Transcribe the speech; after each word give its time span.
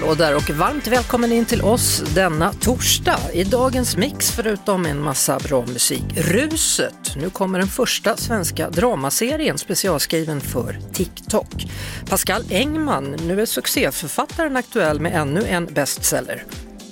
Hallå 0.00 0.14
där 0.14 0.36
och 0.36 0.50
varmt 0.50 0.86
välkommen 0.86 1.32
in 1.32 1.44
till 1.44 1.62
oss 1.62 2.02
denna 2.14 2.52
torsdag. 2.52 3.20
I 3.32 3.44
dagens 3.44 3.96
mix, 3.96 4.30
förutom 4.30 4.86
en 4.86 5.02
massa 5.02 5.38
bra 5.38 5.66
musik, 5.66 6.04
Ruset. 6.16 7.16
Nu 7.16 7.30
kommer 7.30 7.58
den 7.58 7.68
första 7.68 8.16
svenska 8.16 8.70
dramaserien 8.70 9.58
specialskriven 9.58 10.40
för 10.40 10.78
TikTok. 10.92 11.66
Pascal 12.08 12.42
Engman, 12.50 13.16
nu 13.26 13.40
är 13.40 13.46
succéförfattaren 13.46 14.56
aktuell 14.56 15.00
med 15.00 15.14
ännu 15.14 15.44
en 15.46 15.66
bestseller. 15.66 16.44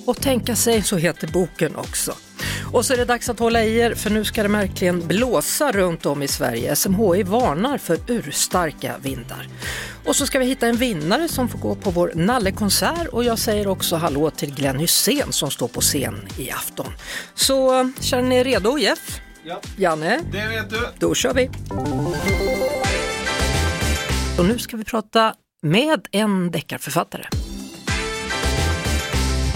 Och 0.05 0.21
tänka 0.21 0.55
sig 0.55 0.81
så 0.81 0.97
heter 0.97 1.27
boken 1.27 1.75
också. 1.75 2.13
Och 2.71 2.85
så 2.85 2.93
är 2.93 2.97
det 2.97 3.05
dags 3.05 3.29
att 3.29 3.39
hålla 3.39 3.63
i 3.63 3.77
er 3.77 3.93
för 3.95 4.09
nu 4.09 4.25
ska 4.25 4.43
det 4.43 4.49
verkligen 4.49 5.07
blåsa 5.07 5.71
runt 5.71 6.05
om 6.05 6.23
i 6.23 6.27
Sverige. 6.27 6.75
SMHI 6.75 7.23
varnar 7.23 7.77
för 7.77 7.97
urstarka 8.07 8.95
vindar. 9.01 9.47
Och 10.05 10.15
så 10.15 10.25
ska 10.25 10.39
vi 10.39 10.45
hitta 10.45 10.67
en 10.67 10.75
vinnare 10.75 11.27
som 11.27 11.49
får 11.49 11.59
gå 11.59 11.75
på 11.75 11.89
vår 11.89 12.11
nallekonsert 12.15 13.07
och 13.07 13.23
jag 13.23 13.39
säger 13.39 13.67
också 13.67 13.95
hallå 13.95 14.29
till 14.29 14.55
Glenn 14.55 14.79
Hussein 14.79 15.31
som 15.31 15.51
står 15.51 15.67
på 15.67 15.81
scen 15.81 16.27
i 16.37 16.51
afton. 16.51 16.93
Så 17.35 17.91
känner 17.99 18.29
ni 18.29 18.35
er 18.35 18.43
redo 18.43 18.77
Jeff? 18.77 19.21
Ja. 19.43 19.61
Janne? 19.77 20.19
Det 20.31 20.47
vet 20.47 20.69
du. 20.69 20.79
Då 20.99 21.15
kör 21.15 21.33
vi! 21.33 21.49
Och 24.39 24.45
nu 24.45 24.57
ska 24.57 24.77
vi 24.77 24.83
prata 24.83 25.33
med 25.61 26.07
en 26.11 26.51
deckarförfattare. 26.51 27.38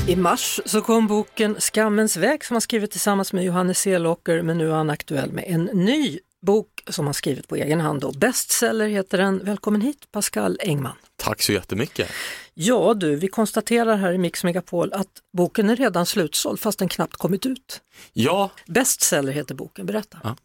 I 0.08 0.16
mars 0.16 0.60
så 0.66 0.82
kom 0.82 1.08
boken 1.08 1.56
Skammens 1.60 2.18
väg 2.18 2.46
som 2.46 2.56
han 2.56 2.62
skrivit 2.62 2.92
tillsammans 2.92 3.34
med 3.34 3.44
Johannes 3.44 3.80
Selåker 3.80 4.42
men 4.42 4.58
nu 4.58 4.70
är 4.70 4.74
han 4.74 4.90
aktuell 4.90 5.32
med 5.32 5.44
en 5.48 5.64
ny 5.64 6.20
bok 6.46 6.84
som 6.90 7.06
han 7.06 7.14
skrivit 7.14 7.48
på 7.48 7.56
egen 7.56 7.82
hand. 7.82 8.02
Då. 8.02 8.12
Bestseller 8.12 8.88
heter 8.88 9.18
den. 9.18 9.46
Välkommen 9.46 9.82
hit 9.82 10.12
Pascal 10.12 10.58
Engman. 10.62 10.96
Tack 11.16 11.42
så 11.42 11.52
jättemycket. 11.52 12.10
Ja 12.54 12.94
du, 12.94 13.16
vi 13.16 13.28
konstaterar 13.28 13.98
här 13.98 14.14
i 14.14 14.18
Mix 14.18 14.44
Megapol 14.44 14.94
att 14.94 15.08
boken 15.38 15.70
är 15.70 15.76
redan 15.76 16.06
slutsåld 16.06 16.60
fast 16.60 16.80
den 16.80 16.90
knappt 16.90 17.16
kommit 17.16 17.46
ut. 17.46 17.82
Ja, 18.14 18.52
Bestseller 18.66 19.32
heter 19.32 19.56
boken, 19.56 19.86
berätta. 19.86 20.20
Ja 20.24 20.36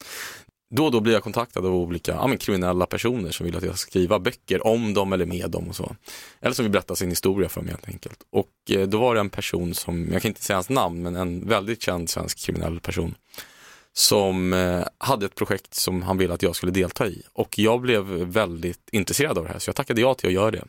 då 0.71 0.85
och 0.85 0.93
då 0.93 1.01
blir 1.01 1.13
jag 1.13 1.23
kontaktad 1.23 1.67
av 1.67 1.75
olika 1.75 2.13
ja, 2.13 2.27
men 2.27 2.39
kriminella 2.39 2.87
personer 2.87 3.31
som 3.31 3.47
vill 3.47 3.57
att 3.57 3.63
jag 3.63 3.79
ska 3.79 3.91
skriva 3.91 4.19
böcker 4.19 4.67
om 4.67 4.95
dem 4.95 5.13
eller 5.13 5.27
med 5.27 5.51
dem 5.51 5.69
och 5.69 5.77
så. 5.77 5.97
Eller 6.41 6.55
som 6.55 6.65
vill 6.65 6.73
berätta 6.73 6.97
sin 6.97 7.11
historia 7.11 7.49
för 7.49 7.61
mig 7.61 7.71
helt 7.71 7.89
enkelt. 7.89 8.23
Och 8.31 8.51
eh, 8.71 8.89
då 8.89 8.99
var 8.99 9.15
det 9.15 9.21
en 9.21 9.31
person 9.31 9.75
som, 9.75 10.09
jag 10.13 10.23
kan 10.23 10.29
inte 10.29 10.43
säga 10.43 10.57
hans 10.57 10.69
namn, 10.69 11.03
men 11.03 11.17
en 11.17 11.49
väldigt 11.49 11.83
känd 11.83 12.11
svensk 12.11 12.39
kriminell 12.39 12.81
person 12.81 13.15
som 13.93 14.53
eh, 14.53 14.85
hade 14.99 15.27
ett 15.27 15.35
projekt 15.35 15.75
som 15.75 16.03
han 16.03 16.19
ville 16.19 16.35
att 16.35 16.43
jag 16.43 16.57
skulle 16.57 16.73
delta 16.73 17.07
i. 17.07 17.23
Och 17.33 17.59
jag 17.59 17.81
blev 17.81 18.05
väldigt 18.09 18.89
intresserad 18.93 19.39
av 19.39 19.45
det 19.45 19.51
här, 19.51 19.59
så 19.59 19.69
jag 19.69 19.77
tackade 19.77 20.01
ja 20.01 20.15
till 20.15 20.27
att 20.27 20.33
göra 20.33 20.51
det. 20.51 20.65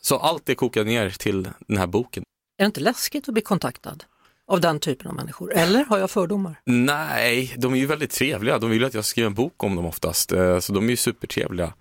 Så 0.00 0.16
allt 0.16 0.46
det 0.46 0.54
kokade 0.54 0.90
ner 0.90 1.10
till 1.10 1.48
den 1.66 1.76
här 1.76 1.86
boken. 1.86 2.24
Är 2.58 2.64
det 2.64 2.66
inte 2.66 2.80
läskigt 2.80 3.28
att 3.28 3.34
bli 3.34 3.42
kontaktad 3.42 4.04
av 4.52 4.60
den 4.60 4.80
typen 4.80 5.08
av 5.08 5.14
människor? 5.14 5.52
Eller 5.52 5.84
har 5.84 5.98
jag 5.98 6.10
fördomar? 6.10 6.60
Nej, 6.64 7.54
de 7.58 7.74
är 7.74 7.78
ju 7.78 7.86
väldigt 7.86 8.10
trevliga. 8.10 8.58
De 8.58 8.70
vill 8.70 8.80
ju 8.80 8.86
att 8.86 8.94
jag 8.94 9.04
ska 9.04 9.10
skriva 9.10 9.26
en 9.26 9.34
bok 9.34 9.64
om 9.64 9.76
dem 9.76 9.86
oftast, 9.86 10.32
eh, 10.32 10.58
så 10.58 10.72
de 10.72 10.84
är 10.84 10.90
ju 10.90 10.96
supertrevliga. 10.96 11.72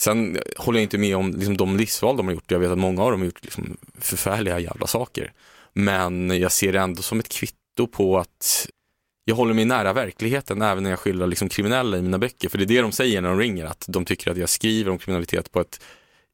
Sen 0.00 0.38
håller 0.56 0.78
jag 0.78 0.84
inte 0.84 0.98
med 0.98 1.16
om 1.16 1.30
liksom, 1.30 1.56
de 1.56 1.76
livsval 1.76 2.16
de 2.16 2.26
har 2.26 2.34
gjort. 2.34 2.50
Jag 2.50 2.58
vet 2.58 2.70
att 2.70 2.78
många 2.78 3.02
av 3.02 3.10
dem 3.10 3.20
har 3.20 3.26
gjort 3.26 3.44
liksom, 3.44 3.76
förfärliga 3.98 4.58
jävla 4.58 4.86
saker. 4.86 5.32
Men 5.72 6.40
jag 6.40 6.52
ser 6.52 6.72
det 6.72 6.80
ändå 6.80 7.02
som 7.02 7.20
ett 7.20 7.28
kvitto 7.28 7.86
på 7.92 8.18
att 8.18 8.68
jag 9.24 9.34
håller 9.34 9.54
mig 9.54 9.64
nära 9.64 9.92
verkligheten 9.92 10.62
även 10.62 10.82
när 10.82 10.90
jag 10.90 10.98
skildrar 10.98 11.26
liksom, 11.26 11.48
kriminella 11.48 11.98
i 11.98 12.02
mina 12.02 12.18
böcker. 12.18 12.48
För 12.48 12.58
det 12.58 12.64
är 12.64 12.66
det 12.66 12.80
de 12.80 12.92
säger 12.92 13.20
när 13.20 13.28
de 13.28 13.38
ringer, 13.38 13.64
att 13.64 13.84
de 13.88 14.04
tycker 14.04 14.30
att 14.30 14.36
jag 14.36 14.48
skriver 14.48 14.90
om 14.90 14.98
kriminalitet 14.98 15.52
på 15.52 15.60
ett 15.60 15.80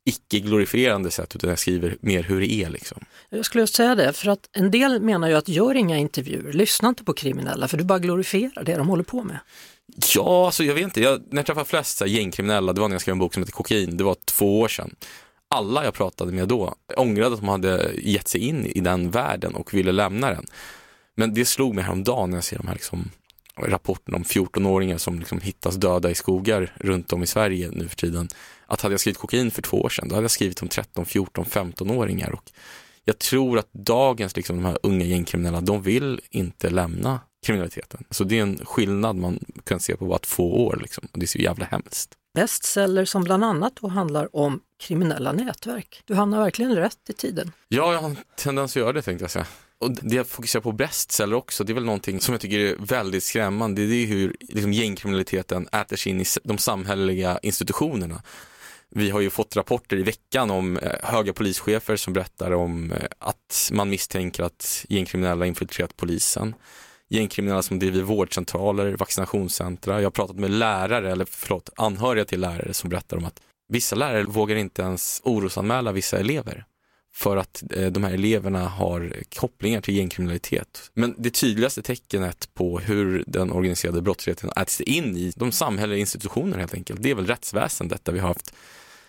icke-glorifierande 0.07 1.11
sätt, 1.11 1.37
utan 1.37 1.51
jag 1.51 1.59
skriver 1.59 1.97
mer 2.01 2.23
hur 2.23 2.41
det 2.41 2.53
är. 2.53 2.71
Liksom. 2.71 3.05
Jag 3.31 3.45
skulle 3.45 3.63
just 3.63 3.75
säga 3.75 3.95
det, 3.95 4.13
för 4.13 4.29
att 4.29 4.49
en 4.53 4.71
del 4.71 5.01
menar 5.01 5.29
ju 5.29 5.35
att 5.35 5.49
gör 5.49 5.75
inga 5.75 5.99
intervjuer, 5.99 6.53
lyssna 6.53 6.89
inte 6.89 7.05
på 7.05 7.13
kriminella 7.13 7.69
för 7.69 7.77
du 7.77 7.85
bara 7.85 7.99
glorifierar 7.99 8.65
det 8.65 8.77
de 8.77 8.89
håller 8.89 9.05
på 9.05 9.23
med. 9.23 9.39
Ja, 10.15 10.47
alltså 10.47 10.65
jag 10.65 10.75
vet 10.75 10.85
inte. 10.85 11.01
Jag, 11.01 11.23
när 11.31 11.39
jag 11.39 11.47
träffade 11.47 11.67
flest 11.67 11.99
så 11.99 12.05
här, 12.05 12.11
gängkriminella, 12.13 12.73
det 12.73 12.81
var 12.81 12.89
när 12.89 12.95
jag 12.95 13.01
skrev 13.01 13.13
en 13.13 13.19
bok 13.19 13.35
som 13.35 13.43
heter 13.43 13.53
Kokain, 13.53 13.97
det 13.97 14.05
var 14.05 14.17
två 14.25 14.61
år 14.61 14.69
sedan. 14.69 14.95
Alla 15.49 15.85
jag 15.85 15.95
pratade 15.95 16.33
med 16.33 16.49
då 16.49 16.75
ångrade 16.97 17.35
att 17.35 17.41
de 17.41 17.49
hade 17.49 17.91
gett 17.95 18.29
sig 18.29 18.41
in 18.41 18.67
i 18.67 18.81
den 18.81 19.11
världen 19.11 19.55
och 19.55 19.75
ville 19.75 19.93
lämna 19.93 20.31
den. 20.31 20.47
Men 21.15 21.35
det 21.35 21.45
slog 21.45 21.75
mig 21.75 21.85
häromdagen 21.85 22.31
när 22.31 22.37
jag 22.37 22.45
ser 22.45 22.57
de 22.57 22.67
här 22.67 22.75
liksom, 22.75 23.11
rapporterna 23.61 24.17
om 24.17 24.25
14-åringar 24.25 24.99
som 24.99 25.19
liksom 25.19 25.41
hittas 25.41 25.75
döda 25.75 26.11
i 26.11 26.15
skogar 26.15 26.73
runt 26.77 27.13
om 27.13 27.23
i 27.23 27.27
Sverige 27.27 27.71
nu 27.73 27.89
för 27.89 27.97
tiden. 27.97 28.29
Att 28.67 28.81
hade 28.81 28.93
jag 28.93 29.01
skrivit 29.01 29.19
kokain 29.19 29.51
för 29.51 29.63
två 29.63 29.81
år 29.81 29.89
sedan, 29.89 30.09
då 30.09 30.15
hade 30.15 30.25
jag 30.25 30.31
skrivit 30.31 30.63
om 30.63 30.69
13, 30.69 31.07
14, 31.07 31.45
15-åringar. 31.45 32.31
Och 32.31 32.51
jag 33.05 33.19
tror 33.19 33.59
att 33.59 33.73
dagens 33.73 34.37
liksom, 34.37 34.57
de 34.57 34.65
här 34.65 34.79
unga 34.83 35.05
gängkriminella, 35.05 35.61
de 35.61 35.83
vill 35.83 36.21
inte 36.31 36.71
lämna 36.71 37.21
kriminaliteten. 37.47 38.05
Så 38.11 38.25
det 38.25 38.39
är 38.39 38.43
en 38.43 38.61
skillnad 38.65 39.17
man 39.17 39.39
kan 39.65 39.81
se 39.81 39.97
på 39.97 40.07
bara 40.07 40.19
två 40.19 40.67
år. 40.67 40.79
Liksom. 40.83 41.09
Och 41.13 41.19
det 41.19 41.25
är 41.25 41.29
så 41.29 41.39
jävla 41.39 41.65
hemskt. 41.65 42.15
Bestseller 42.35 43.05
som 43.05 43.25
bland 43.25 43.45
annat 43.45 43.73
då 43.81 43.89
handlar 43.89 44.37
om 44.37 44.61
kriminella 44.81 45.33
nätverk. 45.33 46.03
Du 46.05 46.15
hamnar 46.15 46.39
verkligen 46.39 46.77
rätt 46.77 47.11
i 47.11 47.13
tiden. 47.13 47.53
Ja, 47.69 47.93
jag 47.93 48.01
har 48.01 48.09
en 48.09 48.17
tendens 48.37 48.73
att 48.73 48.77
göra 48.77 48.93
det 48.93 49.03
tänkte 49.03 49.25
jag 49.25 49.31
säga. 49.31 49.47
Och 49.79 49.91
det 49.91 50.17
jag 50.17 50.27
fokuserar 50.27 50.63
på 50.63 50.73
bestseller 50.73 51.37
också, 51.37 51.65
det 51.65 51.73
är 51.73 51.75
väl 51.75 51.85
någonting 51.85 52.21
som 52.21 52.33
jag 52.35 52.41
tycker 52.41 52.59
är 52.59 52.77
väldigt 52.79 53.25
skrämmande. 53.25 53.87
Det 53.87 53.95
är 53.95 54.07
hur 54.07 54.37
liksom, 54.41 54.73
gängkriminaliteten 54.73 55.69
äter 55.73 55.97
sig 55.97 56.13
in 56.13 56.21
i 56.21 56.25
de 56.43 56.59
samhälleliga 56.59 57.39
institutionerna. 57.43 58.23
Vi 58.95 59.11
har 59.11 59.21
ju 59.21 59.31
fått 59.31 59.57
rapporter 59.57 59.97
i 59.97 60.03
veckan 60.03 60.51
om 60.51 60.77
eh, 60.79 60.93
höga 61.03 61.33
polischefer 61.33 61.97
som 61.97 62.13
berättar 62.13 62.51
om 62.51 62.93
eh, 62.93 62.99
att 63.19 63.71
man 63.73 63.91
misstänker 63.91 64.43
att 64.43 64.87
gängkriminella 64.89 65.47
infiltrerat 65.47 65.97
polisen. 65.97 66.55
Gängkriminella 67.09 67.63
som 67.63 67.79
driver 67.79 68.03
vårdcentraler, 68.03 68.97
vaccinationscentra. 68.97 70.01
Jag 70.01 70.07
har 70.07 70.11
pratat 70.11 70.37
med 70.37 70.51
lärare, 70.51 71.13
eller 71.13 71.25
förlåt, 71.31 71.71
anhöriga 71.77 72.25
till 72.25 72.41
lärare 72.41 72.75
som 72.75 72.91
berättar 72.91 73.17
om 73.17 73.25
att 73.25 73.41
vissa 73.69 73.97
lärare 73.97 74.25
vågar 74.25 74.57
inte 74.57 74.83
ens 74.83 75.21
orosanmäla 75.25 75.93
vissa 75.93 76.19
elever 76.19 76.65
för 77.17 77.37
att 77.37 77.63
eh, 77.71 77.87
de 77.87 78.05
här 78.05 78.13
eleverna 78.13 78.69
har 78.69 79.13
kopplingar 79.37 79.81
till 79.81 79.97
gängkriminalitet. 79.97 80.91
Men 80.95 81.15
det 81.19 81.31
tydligaste 81.31 81.83
tecknet 81.83 82.55
på 82.55 82.79
hur 82.79 83.25
den 83.27 83.53
organiserade 83.53 84.03
brottsligheten 84.03 84.51
äts 84.57 84.81
in 84.81 85.17
i 85.17 85.33
de 85.37 85.53
samhälleliga 85.53 86.01
institutionerna 86.01 86.57
helt 86.57 86.75
enkelt, 86.75 87.03
det 87.03 87.11
är 87.11 87.15
väl 87.15 87.27
rättsväsendet 87.27 88.05
där 88.05 88.13
vi 88.13 88.19
har 88.19 88.29
haft 88.29 88.55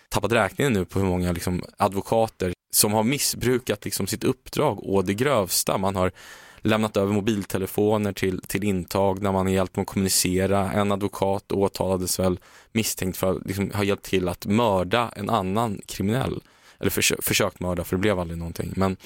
tappat 0.08 0.32
räkningen 0.32 0.72
nu 0.72 0.84
på 0.84 0.98
hur 0.98 1.06
många 1.06 1.32
liksom, 1.32 1.62
advokater 1.76 2.52
som 2.74 2.92
har 2.92 3.02
missbrukat 3.02 3.84
liksom, 3.84 4.06
sitt 4.06 4.24
uppdrag 4.24 4.78
å 4.82 5.02
det 5.02 5.14
grövsta. 5.14 5.78
Man 5.78 5.96
har 5.96 6.12
lämnat 6.60 6.96
över 6.96 7.12
mobiltelefoner 7.12 8.12
till, 8.12 8.40
till 8.40 8.64
intagna, 8.64 9.32
man 9.32 9.46
har 9.46 9.52
hjälpt 9.52 9.74
dem 9.74 9.82
att 9.82 9.88
kommunicera. 9.88 10.72
En 10.72 10.92
advokat 10.92 11.52
åtalades 11.52 12.18
väl 12.18 12.38
misstänkt 12.72 13.16
för 13.16 13.30
att 13.30 13.46
liksom, 13.46 13.70
ha 13.70 13.84
hjälpt 13.84 14.04
till 14.04 14.28
att 14.28 14.46
mörda 14.46 15.12
en 15.16 15.30
annan 15.30 15.80
kriminell. 15.86 16.40
Eller 16.80 16.90
försö 16.90 17.16
försökt 17.22 17.60
mörda, 17.60 17.84
för 17.84 17.96
det 17.96 18.00
blev 18.00 18.20
aldrig 18.20 18.38
någonting. 18.38 18.72
Men 18.76 18.96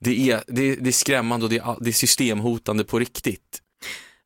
det 0.00 0.30
är, 0.30 0.44
det 0.46 0.76
det 0.76 0.90
är 0.90 0.92
skrämmande 0.92 1.44
och 1.46 1.50
det 1.50 1.58
är, 1.58 1.76
det 1.80 1.90
är 1.90 1.92
systemhotande 1.92 2.84
på 2.84 2.98
riktigt. 2.98 3.60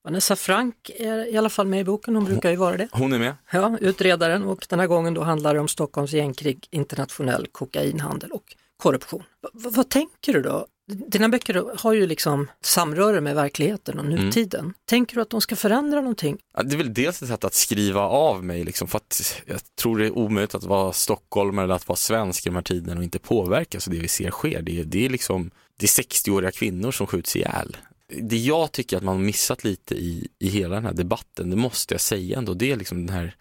Vanessa 0.04 0.36
Frank 0.36 0.90
är 0.96 1.32
i 1.32 1.36
alla 1.36 1.48
fall 1.48 1.66
med 1.66 1.80
i 1.80 1.84
boken, 1.84 2.14
hon 2.14 2.24
brukar 2.24 2.50
ju 2.50 2.56
vara 2.56 2.76
det. 2.76 2.88
Hon 2.92 3.12
är 3.12 3.18
med. 3.18 3.34
Ja, 3.52 3.78
utredaren 3.80 4.42
och 4.42 4.66
den 4.68 4.80
här 4.80 4.86
gången 4.86 5.14
då 5.14 5.22
handlar 5.22 5.54
det 5.54 5.60
om 5.60 5.68
Stockholms 5.68 6.12
gängkrig, 6.12 6.66
internationell 6.70 7.46
kokainhandel 7.52 8.30
och 8.30 8.56
korruption. 8.76 9.22
V 9.52 9.68
vad 9.70 9.88
tänker 9.88 10.32
du 10.32 10.42
då? 10.42 10.66
Dina 10.88 11.28
böcker 11.28 11.78
har 11.78 11.92
ju 11.92 12.06
liksom 12.06 12.50
samröre 12.62 13.20
med 13.20 13.34
verkligheten 13.34 13.98
och 13.98 14.04
nutiden. 14.04 14.60
Mm. 14.60 14.74
Tänker 14.86 15.14
du 15.14 15.22
att 15.22 15.30
de 15.30 15.40
ska 15.40 15.56
förändra 15.56 16.00
någonting? 16.00 16.38
Ja, 16.56 16.62
det 16.62 16.74
är 16.74 16.76
väl 16.76 16.94
dels 16.94 17.22
ett 17.22 17.28
sätt 17.28 17.44
att 17.44 17.54
skriva 17.54 18.00
av 18.00 18.44
mig, 18.44 18.64
liksom, 18.64 18.88
för 18.88 18.96
att 18.96 19.42
jag 19.46 19.60
tror 19.76 19.98
det 19.98 20.06
är 20.06 20.18
omöjligt 20.18 20.54
att 20.54 20.64
vara 20.64 20.92
stockholmare 20.92 21.64
eller 21.64 21.74
att 21.74 21.88
vara 21.88 21.96
svensk 21.96 22.46
i 22.46 22.48
de 22.48 22.54
här 22.54 22.62
tiderna 22.62 22.98
och 22.98 23.04
inte 23.04 23.18
påverkas 23.18 23.88
av 23.88 23.94
det 23.94 24.00
vi 24.00 24.08
ser 24.08 24.30
sker. 24.30 24.62
Det 24.62 24.80
är, 24.80 24.84
det 24.84 25.04
är 25.04 25.08
liksom 25.08 25.50
det 25.76 25.86
är 25.86 26.02
60-åriga 26.02 26.50
kvinnor 26.50 26.90
som 26.90 27.06
skjuts 27.06 27.36
ihjäl. 27.36 27.76
Det 28.22 28.36
jag 28.36 28.72
tycker 28.72 28.96
att 28.96 29.02
man 29.02 29.16
har 29.16 29.24
missat 29.24 29.64
lite 29.64 29.94
i, 29.94 30.28
i 30.38 30.48
hela 30.48 30.74
den 30.74 30.84
här 30.84 30.92
debatten, 30.92 31.50
det 31.50 31.56
måste 31.56 31.94
jag 31.94 32.00
säga 32.00 32.38
ändå, 32.38 32.54
det 32.54 32.72
är 32.72 32.76
liksom 32.76 33.06
den 33.06 33.16
här 33.16 33.36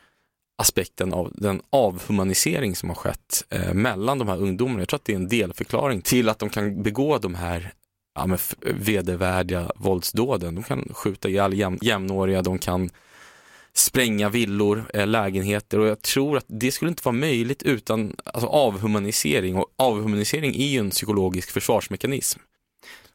aspekten 0.58 1.14
av 1.14 1.32
den 1.36 1.62
avhumanisering 1.70 2.76
som 2.76 2.90
har 2.90 2.96
skett 2.96 3.46
eh, 3.50 3.74
mellan 3.74 4.20
de 4.20 4.28
här 4.28 4.42
ungdomarna. 4.42 4.80
Jag 4.80 4.88
tror 4.90 4.98
att 4.98 5.06
det 5.06 5.14
är 5.14 5.18
en 5.18 5.28
delförklaring 5.28 6.02
till 6.02 6.30
att 6.30 6.40
de 6.40 6.50
kan 6.50 6.84
begå 6.84 7.18
de 7.18 7.36
här 7.36 7.74
ja, 8.16 8.38
vedervärdiga 8.62 9.72
våldsdåden. 9.76 10.56
De 10.56 10.64
kan 10.64 10.90
skjuta 10.94 11.30
ihjäl 11.30 11.54
jäm, 11.54 11.78
jämnåriga, 11.82 12.42
de 12.42 12.60
kan 12.60 12.90
spränga 13.74 14.30
villor, 14.30 14.86
eh, 14.94 15.08
lägenheter 15.08 15.80
och 15.80 15.88
jag 15.88 16.02
tror 16.02 16.38
att 16.38 16.46
det 16.48 16.72
skulle 16.72 16.90
inte 16.90 17.02
vara 17.06 17.16
möjligt 17.16 17.64
utan 17.64 18.16
alltså, 18.24 18.48
avhumanisering 18.48 19.56
och 19.56 19.74
avhumanisering 19.76 20.56
är 20.56 20.68
ju 20.68 20.80
en 20.80 20.90
psykologisk 20.90 21.52
försvarsmekanism. 21.52 22.40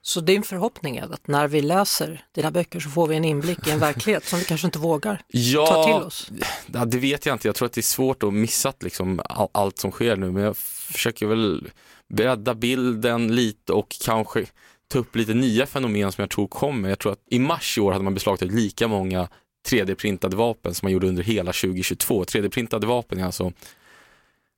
Så 0.04 0.20
din 0.20 0.42
förhoppning 0.42 0.96
är 0.96 1.14
att 1.14 1.26
när 1.26 1.48
vi 1.48 1.62
läser 1.62 2.24
dina 2.34 2.50
böcker 2.50 2.80
så 2.80 2.90
får 2.90 3.06
vi 3.06 3.16
en 3.16 3.24
inblick 3.24 3.66
i 3.66 3.70
en 3.70 3.78
verklighet 3.78 4.24
som 4.24 4.38
vi 4.38 4.44
kanske 4.44 4.66
inte 4.66 4.78
vågar 4.78 5.22
Ja, 5.28 5.66
ta 5.66 5.84
till 5.84 6.06
oss? 6.06 6.30
Ja, 6.72 6.84
det 6.84 6.98
vet 6.98 7.26
jag 7.26 7.34
inte. 7.34 7.48
Jag 7.48 7.54
tror 7.54 7.66
att 7.66 7.72
det 7.72 7.80
är 7.80 7.82
svårt 7.82 8.22
att 8.22 8.34
missa 8.34 8.72
liksom, 8.80 9.20
all, 9.24 9.48
allt 9.52 9.78
som 9.78 9.90
sker 9.90 10.16
nu, 10.16 10.30
men 10.30 10.42
jag 10.42 10.56
försöker 10.56 11.26
väl 11.26 11.70
bredda 12.08 12.54
bilden 12.54 13.34
lite 13.34 13.72
och 13.72 13.96
kanske 14.04 14.46
ta 14.88 14.98
upp 14.98 15.16
lite 15.16 15.34
nya 15.34 15.66
fenomen 15.66 16.12
som 16.12 16.22
jag 16.22 16.30
tror 16.30 16.48
kommer. 16.48 16.88
Jag 16.88 16.98
tror 16.98 17.12
att 17.12 17.22
i 17.30 17.38
mars 17.38 17.78
i 17.78 17.80
år 17.80 17.92
hade 17.92 18.04
man 18.04 18.14
beslagtagit 18.14 18.54
lika 18.54 18.88
många 18.88 19.28
3D-printade 19.68 20.36
vapen 20.36 20.74
som 20.74 20.86
man 20.86 20.92
gjorde 20.92 21.08
under 21.08 21.22
hela 21.22 21.52
2022. 21.52 22.24
3D-printade 22.24 22.86
vapen 22.86 23.18
är 23.18 23.24
alltså 23.24 23.52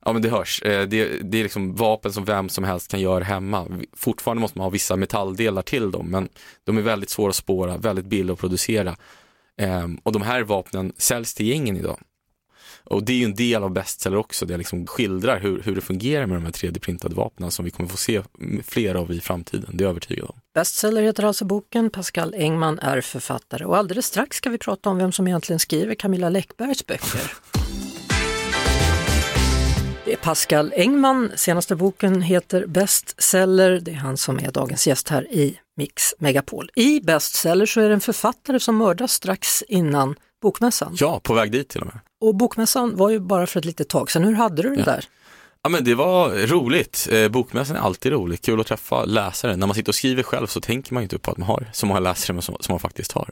Ja 0.05 0.13
men 0.13 0.21
det 0.21 0.29
hörs. 0.29 0.61
Eh, 0.61 0.87
Det, 0.87 1.19
det 1.21 1.37
är 1.37 1.43
liksom 1.43 1.75
vapen 1.75 2.13
som 2.13 2.25
vem 2.25 2.49
som 2.49 2.63
helst 2.63 2.91
kan 2.91 3.01
göra 3.01 3.23
hemma. 3.23 3.67
Fortfarande 3.93 4.41
måste 4.41 4.57
man 4.57 4.65
ha 4.65 4.69
vissa 4.69 4.95
metalldelar 4.95 5.61
till 5.61 5.91
dem 5.91 6.07
men 6.11 6.29
de 6.63 6.77
är 6.77 6.81
väldigt 6.81 7.09
svåra 7.09 7.29
att 7.29 7.35
spåra, 7.35 7.77
väldigt 7.77 8.05
billiga 8.05 8.33
att 8.33 8.39
producera. 8.39 8.95
Ehm, 9.57 9.99
och 10.03 10.11
de 10.11 10.21
här 10.21 10.41
vapnen 10.43 10.93
säljs 10.97 11.33
till 11.33 11.47
gängen 11.47 11.77
idag. 11.77 11.99
Och 12.83 13.03
det 13.03 13.13
är 13.13 13.17
ju 13.17 13.25
en 13.25 13.35
del 13.35 13.63
av 13.63 13.71
bestseller 13.71 14.17
också, 14.17 14.45
det 14.45 14.57
liksom 14.57 14.87
skildrar 14.87 15.39
hur, 15.39 15.61
hur 15.61 15.75
det 15.75 15.81
fungerar 15.81 16.25
med 16.25 16.37
de 16.37 16.45
här 16.45 16.51
3D-printade 16.51 17.15
vapnen 17.15 17.51
som 17.51 17.65
vi 17.65 17.71
kommer 17.71 17.89
få 17.89 17.97
se 17.97 18.21
fler 18.63 18.95
av 18.95 19.11
i 19.11 19.19
framtiden, 19.19 19.69
det 19.73 19.83
är 19.83 19.85
jag 19.85 19.89
övertygad 19.89 20.25
om. 20.29 20.39
Bestseller 20.53 21.01
heter 21.01 21.23
alltså 21.23 21.45
boken, 21.45 21.89
Pascal 21.89 22.33
Engman 22.37 22.79
är 22.79 23.01
författare 23.01 23.65
och 23.65 23.77
alldeles 23.77 24.05
strax 24.05 24.37
ska 24.37 24.49
vi 24.49 24.57
prata 24.57 24.89
om 24.89 24.97
vem 24.97 25.11
som 25.11 25.27
egentligen 25.27 25.59
skriver 25.59 25.95
Camilla 25.95 26.29
Läckbergs 26.29 26.85
böcker. 26.85 27.33
Det 30.05 30.13
är 30.13 30.17
Pascal 30.17 30.73
Engman, 30.75 31.31
senaste 31.35 31.75
boken 31.75 32.21
heter 32.21 32.65
Bestseller, 32.65 33.79
det 33.79 33.91
är 33.91 33.95
han 33.95 34.17
som 34.17 34.39
är 34.39 34.51
dagens 34.51 34.87
gäst 34.87 35.09
här 35.09 35.31
i 35.33 35.59
Mix 35.77 36.13
Megapol. 36.19 36.69
I 36.75 36.99
Bestseller 37.01 37.65
så 37.65 37.81
är 37.81 37.87
det 37.87 37.93
en 37.93 38.01
författare 38.01 38.59
som 38.59 38.75
mördas 38.77 39.11
strax 39.13 39.61
innan 39.67 40.15
bokmässan. 40.41 40.95
Ja, 40.99 41.19
på 41.23 41.33
väg 41.33 41.51
dit 41.51 41.69
till 41.69 41.81
och 41.81 41.87
med. 41.87 41.99
Och 42.21 42.35
bokmässan 42.35 42.95
var 42.95 43.09
ju 43.09 43.19
bara 43.19 43.47
för 43.47 43.59
ett 43.59 43.65
litet 43.65 43.89
tag 43.89 44.11
sedan, 44.11 44.23
hur 44.23 44.33
hade 44.33 44.61
du 44.61 44.69
det 44.69 44.79
Ja. 44.79 44.85
där? 44.85 45.05
Ja 45.65 45.69
men 45.69 45.83
det 45.83 45.95
var 45.95 46.29
roligt. 46.47 47.07
Eh, 47.11 47.27
bokmässan 47.27 47.75
är 47.75 47.79
alltid 47.79 48.11
roligt, 48.11 48.45
kul 48.45 48.59
att 48.59 48.67
träffa 48.67 49.05
läsare. 49.05 49.55
När 49.55 49.67
man 49.67 49.75
sitter 49.75 49.89
och 49.91 49.95
skriver 49.95 50.23
själv 50.23 50.47
så 50.47 50.61
tänker 50.61 50.93
man 50.93 51.03
inte 51.03 51.17
på 51.19 51.31
att 51.31 51.37
man 51.37 51.47
har 51.47 51.65
så 51.73 51.85
många 51.85 51.99
läsare 51.99 52.41
som, 52.41 52.55
som 52.59 52.73
man 52.73 52.79
faktiskt 52.79 53.11
har. 53.11 53.29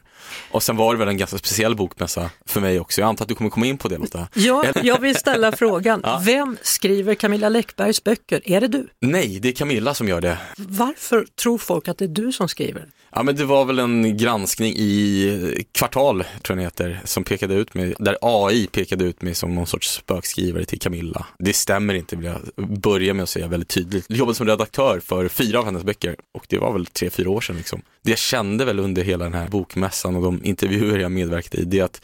Och 0.52 0.64
sen 0.64 0.76
var 0.78 0.94
det 0.94 1.00
väl 1.00 1.08
en 1.08 1.18
ganska 1.18 1.38
speciell 1.38 1.76
bokmässa 1.76 2.30
för 2.46 2.62
mig 2.62 2.80
också. 2.80 3.02
Jag 3.02 3.08
antar 3.08 3.26
att 3.26 3.30
du 3.30 3.36
kommer 3.36 3.50
komma 3.50 3.66
in 3.66 3.78
på 3.78 3.88
det 3.88 3.98
Lotta? 3.98 4.28
Ja, 4.34 4.66
jag 4.84 5.00
vill 5.00 5.16
ställa 5.16 5.52
frågan, 5.58 6.00
Ja. 6.04 6.22
vem 6.26 6.58
skriver 6.62 7.16
Camilla 7.16 7.50
Läckbergs 7.50 8.04
böcker? 8.04 8.42
Är 8.46 8.62
det 8.62 8.68
du? 8.68 8.88
Nej, 9.00 9.40
det 9.40 9.48
är 9.50 9.54
Camilla 9.54 9.94
som 9.94 10.08
gör 10.08 10.22
det. 10.22 10.38
Varför 10.58 11.26
tror 11.44 11.58
folk 11.58 11.88
att 11.88 11.98
det 11.98 12.06
är 12.06 12.10
du 12.10 12.32
som 12.32 12.50
skriver? 12.50 12.86
Ja 13.16 13.24
men 13.24 13.36
det 13.36 13.46
var 13.46 13.66
väl 13.66 13.80
en 13.80 14.18
granskning 14.18 14.74
i 14.76 15.66
Kvartal, 15.72 16.24
tror 16.24 16.30
jag 16.44 16.58
den 16.58 16.60
heter, 16.66 17.02
som 17.06 17.24
pekade 17.24 17.54
ut 17.54 17.74
mig, 17.74 17.96
där 18.00 18.18
AI 18.22 18.68
pekade 18.68 19.04
ut 19.06 19.22
mig 19.22 19.36
som 19.36 19.56
någon 19.56 19.68
sorts 19.68 19.94
spökskrivare 19.94 20.66
till 20.66 20.80
Camilla. 20.80 21.26
Det 21.40 21.54
stämmer 21.54 21.94
inte 21.94 22.16
vill 22.24 22.34
jag 22.58 22.70
börja 22.80 23.14
med 23.14 23.24
att 23.24 23.30
säga 23.30 23.48
väldigt 23.48 23.70
tydligt. 23.70 24.06
Jag 24.08 24.18
jobbade 24.18 24.36
som 24.36 24.48
redaktör 24.48 25.00
för 25.00 25.28
fyra 25.28 25.60
av 25.60 25.66
hennes 25.66 25.84
böcker 25.84 26.16
och 26.34 26.46
det 26.50 26.58
var 26.58 26.74
väl 26.74 26.86
tre, 26.86 27.10
fyra 27.10 27.30
år 27.30 27.42
sedan 27.42 27.56
liksom. 27.56 27.82
Det 28.02 28.10
jag 28.10 28.20
kände 28.20 28.66
väl 28.66 28.80
under 28.80 29.04
hela 29.04 29.24
den 29.24 29.34
här 29.34 29.48
bokmässan 29.48 30.16
och 30.16 30.24
de 30.24 30.42
intervjuer 30.44 31.00
jag 31.00 31.12
medverkade 31.12 31.64
i, 31.64 31.66
det 31.66 31.80
är 31.80 31.84
att 31.84 32.02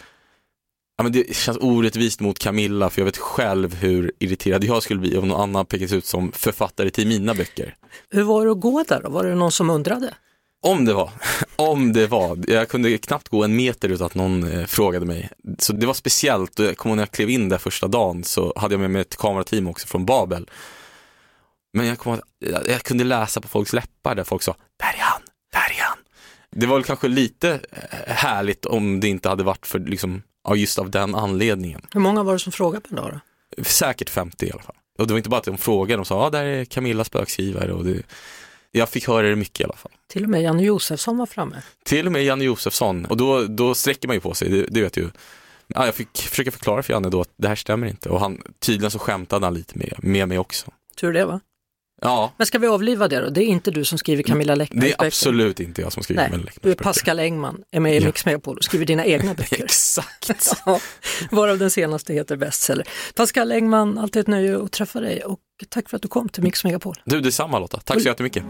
Ja, 0.98 1.04
men 1.04 1.12
det 1.12 1.36
känns 1.36 1.57
orättvist 1.62 2.19
mot 2.19 2.39
Camilla 2.39 2.89
för 2.89 3.01
jag 3.01 3.06
vet 3.06 3.18
själv 3.18 3.75
hur 3.75 4.12
irriterad 4.19 4.63
jag 4.63 4.83
skulle 4.83 5.00
bli 5.00 5.18
om 5.18 5.27
någon 5.27 5.42
annan 5.42 5.66
pekades 5.66 5.94
ut 5.94 6.06
som 6.06 6.31
författare 6.31 6.89
till 6.89 7.07
mina 7.07 7.33
böcker. 7.33 7.75
Hur 8.10 8.24
var 8.24 8.45
det 8.45 8.51
att 8.51 8.60
gå 8.60 8.83
där 8.88 9.01
då? 9.04 9.10
Var 9.10 9.24
det 9.24 9.36
någon 9.36 9.51
som 9.51 9.69
undrade? 9.69 10.13
Om 10.62 10.86
det 10.86 10.94
var, 10.94 11.12
om 11.56 11.94
det 11.94 12.08
var. 12.08 12.38
Jag 12.48 12.70
kunde 12.70 12.98
knappt 12.98 13.30
gå 13.30 13.44
en 13.44 13.56
meter 13.56 13.90
utan 13.90 14.06
att 14.06 14.16
någon 14.16 14.52
eh, 14.52 14.66
frågade 14.66 15.06
mig. 15.06 15.30
Så 15.60 15.74
det 15.74 15.86
var 15.86 15.94
speciellt 15.94 16.60
jag 16.60 16.78
kommer 16.78 16.92
ihåg 16.92 16.98
när 16.98 17.02
jag 17.02 17.12
klev 17.12 17.30
in 17.30 17.50
där 17.50 17.58
första 17.58 17.88
dagen 17.88 18.24
så 18.24 18.54
hade 18.56 18.74
jag 18.74 18.82
med 18.82 18.92
mig 18.92 19.02
ett 19.02 19.18
kamerateam 19.18 19.68
också 19.68 19.88
från 19.88 20.06
Babel. 20.06 20.50
Men 21.74 21.86
jag, 21.86 22.00
kom, 22.00 22.22
jag, 22.68 22.84
kunde 22.84 23.04
läsa 23.04 23.42
på 23.42 23.48
folks 23.48 23.74
läppar 23.74 24.16
där 24.16 24.24
folk 24.24 24.44
sa, 24.44 24.56
där 24.80 24.88
är 24.88 25.02
han, 25.02 25.22
där 25.52 25.78
är 25.78 25.84
han. 25.84 25.98
Det 26.52 26.66
var 26.66 26.76
väl 26.76 26.84
kanske 26.84 27.08
lite 27.08 27.60
eh, 27.72 28.14
härligt 28.14 28.66
om 28.66 29.00
det 29.00 29.08
inte 29.08 29.30
hade 29.30 29.44
varit 29.44 29.68
för, 29.68 29.80
liksom, 29.80 30.24
ja, 30.44 30.56
just 30.56 30.80
av 30.80 30.90
den 30.90 31.16
anledningen. 31.16 31.82
Hur 31.94 32.00
många 32.00 32.24
var 32.24 32.34
det 32.34 32.40
som 32.40 32.52
frågade 32.52 32.82
på 32.82 32.88
en 32.90 32.96
dag 32.96 33.22
då? 33.58 33.64
Säkert 33.64 34.10
50 34.10 34.46
i 34.46 34.52
alla 34.52 34.62
fall. 34.62 34.76
Och 35.00 35.08
det 35.08 35.14
var 35.14 35.18
inte 35.18 35.30
bara 35.30 35.38
att 35.38 35.44
de 35.44 35.58
frågade, 35.58 35.98
de 35.98 36.06
sa, 36.06 36.24
ja 36.24 36.30
där 36.30 36.44
är 36.44 36.66
Camilla 36.66 37.04
spökskrivare 37.04 37.74
och 37.74 37.86
det, 37.86 38.04
jag 38.71 38.89
fick 38.89 39.07
höra 39.07 39.30
det 39.30 39.36
mycket 39.36 39.62
i 39.62 39.63
alla 39.63 39.75
fall. 39.75 39.92
Till 40.07 40.24
och 40.24 40.30
med 40.30 40.42
Janne 40.42 40.63
Josefsson 40.63 41.18
var 41.18 41.25
framme. 41.25 41.62
Till 41.83 42.06
och 42.06 42.12
med 42.12 42.24
Janne 42.24 42.44
Josefsson, 42.44 43.06
och 43.06 43.18
då, 43.18 43.44
då 43.44 43.75
sträcker 43.75 44.07
man 44.07 44.16
ju 44.16 44.19
på 44.21 44.33
sig, 44.33 44.50
det, 44.50 44.66
det 44.69 44.81
vet 44.81 44.98
ju. 44.98 45.10
Ja, 45.68 45.86
jag 45.86 45.95
fick 45.95 46.18
försöka 46.18 46.51
förklara 46.51 46.83
för 46.83 46.94
Janne 46.94 47.10
då 47.10 47.21
att 47.21 47.33
det 47.38 47.48
här 47.48 47.56
stämmer 47.56 47.88
inte 47.88 48.10
och 48.10 48.19
han, 48.19 48.42
tydligen 48.60 48.92
så 48.92 49.00
skämtade 49.00 49.45
han 49.45 49.54
lite 49.54 49.77
med, 49.77 49.94
med 49.98 50.27
mig 50.27 50.39
också. 50.39 50.71
Tur 50.95 51.13
det 51.13 51.25
va? 51.25 51.39
Ja, 52.01 52.34
Men 52.38 52.48
ska 52.48 52.60
vi 52.60 52.68
avliva 52.68 53.07
det 53.07 53.19
då? 53.19 53.30
Det 53.30 53.44
är 53.44 53.46
inte 53.46 53.72
du 53.72 53.86
som 53.86 53.98
skriver 53.98 54.24
Camilla 54.24 54.56
Läckbergs 54.56 54.81
det 54.81 54.88
är 54.88 54.98
böcker. 54.98 55.06
absolut 55.07 55.60
inte 55.60 55.81
jag 55.81 55.94
som 55.94 56.04
skriver 56.04 56.22
Nej, 56.22 56.30
Mel 56.31 56.40
du 56.40 56.44
är 56.44 56.46
Läckbergs 56.46 56.78
böcker. 56.78 56.84
Pascal 56.84 57.19
Engman, 57.19 57.62
är 57.72 57.80
med 57.80 57.96
i. 58.01 58.06
Mix 58.06 58.25
Megapol 58.25 58.57
och 58.57 58.63
skriver 58.63 58.86
dina 58.86 59.06
egna 59.06 59.34
böcker. 59.38 59.63
Exakt. 59.63 60.30
Ja, 60.66 60.80
varav 61.31 61.57
den 61.57 61.69
senaste 61.72 62.13
heter 62.13 62.36
Bestseller. 62.38 62.88
Pascal 63.16 63.51
Engman, 63.51 63.98
alltid 63.98 64.19
ett 64.19 64.28
nöje 64.28 64.63
att 64.63 64.72
träffa 64.72 65.00
dig 65.00 65.24
och 65.24 65.40
tack 65.69 65.90
för 65.90 65.96
att 65.96 66.01
du 66.01 66.07
kom 66.07 66.30
till 66.30 66.44
Mix 66.44 66.63
Megapol. 66.63 66.96
Du, 67.06 67.22
detsamma 67.22 67.60
Lotta. 67.60 67.80
Tack 67.80 68.01
så 68.01 68.07
jättemycket. 68.07 68.44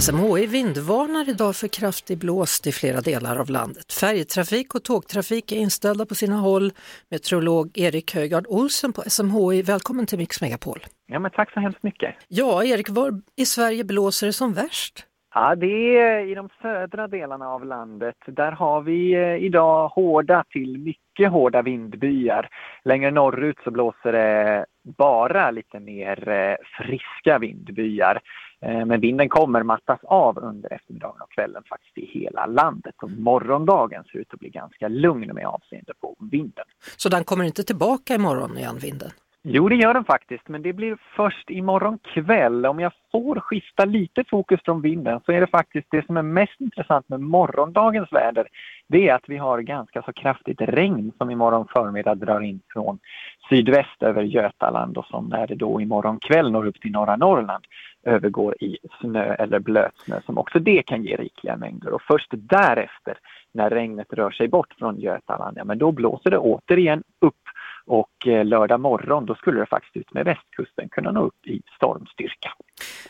SMHI 0.00 0.46
vindvarnar 0.46 1.30
idag 1.30 1.56
för 1.56 1.68
kraftig 1.68 2.18
blåst 2.18 2.66
i 2.66 2.72
flera 2.72 3.00
delar 3.00 3.36
av 3.40 3.50
landet. 3.50 3.92
Färjetrafik 4.00 4.74
och 4.74 4.84
tågtrafik 4.84 5.52
är 5.52 5.56
inställda 5.56 6.06
på 6.06 6.14
sina 6.14 6.36
håll. 6.36 6.70
Meteorolog 7.10 7.78
Erik 7.78 8.14
Högard 8.14 8.46
Olsen 8.48 8.92
på 8.92 9.02
SMHI, 9.06 9.62
välkommen 9.62 10.06
till 10.06 10.18
Mix 10.18 10.40
Megapol. 10.40 10.80
Ja, 11.06 11.18
men 11.18 11.30
tack 11.30 11.52
så 11.52 11.60
hemskt 11.60 11.82
mycket. 11.82 12.14
Ja, 12.28 12.64
Erik, 12.64 12.88
var 12.88 13.20
i 13.36 13.46
Sverige 13.46 13.84
blåser 13.84 14.26
det 14.26 14.32
som 14.32 14.52
värst? 14.52 15.04
Ja, 15.34 15.54
det 15.54 15.98
är 15.98 16.20
i 16.20 16.34
de 16.34 16.48
södra 16.62 17.08
delarna 17.08 17.48
av 17.48 17.64
landet. 17.64 18.16
Där 18.26 18.52
har 18.52 18.80
vi 18.80 19.14
eh, 19.14 19.36
idag 19.36 19.88
hårda 19.88 20.44
till 20.50 20.78
mycket 20.78 21.30
hårda 21.30 21.62
vindbyar. 21.62 22.48
Längre 22.84 23.10
norrut 23.10 23.58
så 23.64 23.70
blåser 23.70 24.12
det 24.12 24.66
bara 24.82 25.50
lite 25.50 25.80
mer 25.80 26.28
eh, 26.28 26.56
friska 26.78 27.38
vindbyar. 27.38 28.20
Eh, 28.60 28.84
Men 28.84 29.00
vinden 29.00 29.28
kommer 29.28 29.62
mattas 29.62 30.00
av 30.04 30.38
under 30.38 30.72
eftermiddagen 30.72 31.20
och 31.20 31.30
kvällen 31.30 31.62
faktiskt 31.68 31.98
i 31.98 32.20
hela 32.20 32.46
landet. 32.46 32.94
Och 33.02 33.10
morgondagen 33.10 34.04
ser 34.04 34.18
ut 34.18 34.34
att 34.34 34.40
bli 34.40 34.48
ganska 34.50 34.88
lugn 34.88 35.34
med 35.34 35.46
avseende 35.46 35.92
på 36.00 36.16
vinden. 36.30 36.64
Så 36.96 37.08
den 37.08 37.24
kommer 37.24 37.44
inte 37.44 37.64
tillbaka 37.64 38.14
imorgon 38.14 38.58
igen, 38.58 38.78
vinden? 38.78 39.10
Jo, 39.42 39.68
det 39.68 39.74
gör 39.74 39.94
den 39.94 40.04
faktiskt, 40.04 40.48
men 40.48 40.62
det 40.62 40.72
blir 40.72 40.96
först 41.16 41.50
imorgon 41.50 41.98
kväll. 41.98 42.66
Om 42.66 42.80
jag 42.80 42.92
får 43.12 43.40
skifta 43.40 43.84
lite 43.84 44.24
fokus 44.24 44.60
från 44.64 44.82
vinden 44.82 45.20
så 45.26 45.32
är 45.32 45.40
det 45.40 45.46
faktiskt 45.46 45.86
det 45.90 46.06
som 46.06 46.16
är 46.16 46.22
mest 46.22 46.60
intressant 46.60 47.08
med 47.08 47.20
morgondagens 47.20 48.12
väder. 48.12 48.48
Det 48.88 49.08
är 49.08 49.14
att 49.14 49.28
vi 49.28 49.36
har 49.36 49.60
ganska 49.60 50.02
så 50.02 50.12
kraftigt 50.12 50.60
regn 50.60 51.12
som 51.18 51.30
imorgon 51.30 51.66
förmiddag 51.72 52.14
drar 52.14 52.40
in 52.40 52.60
från 52.72 52.98
sydväst 53.48 54.02
över 54.02 54.22
Götaland 54.22 54.98
och 54.98 55.06
som 55.06 55.26
när 55.26 55.46
det 55.46 55.54
då 55.54 55.80
imorgon 55.80 56.18
kväll 56.20 56.50
når 56.52 56.66
upp 56.66 56.80
till 56.80 56.92
norra 56.92 57.16
Norrland 57.16 57.64
övergår 58.02 58.54
i 58.60 58.78
snö 59.00 59.34
eller 59.34 59.58
blötsnö 59.58 60.20
som 60.26 60.38
också 60.38 60.58
det 60.58 60.82
kan 60.82 61.02
ge 61.02 61.16
rikliga 61.16 61.56
mängder. 61.56 61.92
Och 61.92 62.02
först 62.02 62.28
därefter, 62.30 63.18
när 63.52 63.70
regnet 63.70 64.12
rör 64.12 64.30
sig 64.30 64.48
bort 64.48 64.74
från 64.78 65.00
Götaland, 65.00 65.58
ja 65.58 65.64
men 65.64 65.78
då 65.78 65.92
blåser 65.92 66.30
det 66.30 66.38
återigen 66.38 67.02
upp 67.20 67.34
och 67.88 68.26
eh, 68.26 68.44
lördag 68.44 68.80
morgon 68.80 69.26
då 69.26 69.34
skulle 69.34 69.60
det 69.60 69.66
faktiskt 69.66 69.96
ut 69.96 70.12
med 70.14 70.24
västkusten 70.24 70.88
kunna 70.88 71.12
nå 71.12 71.22
upp 71.26 71.46
i 71.46 71.60
stormstyrka. 71.76 72.52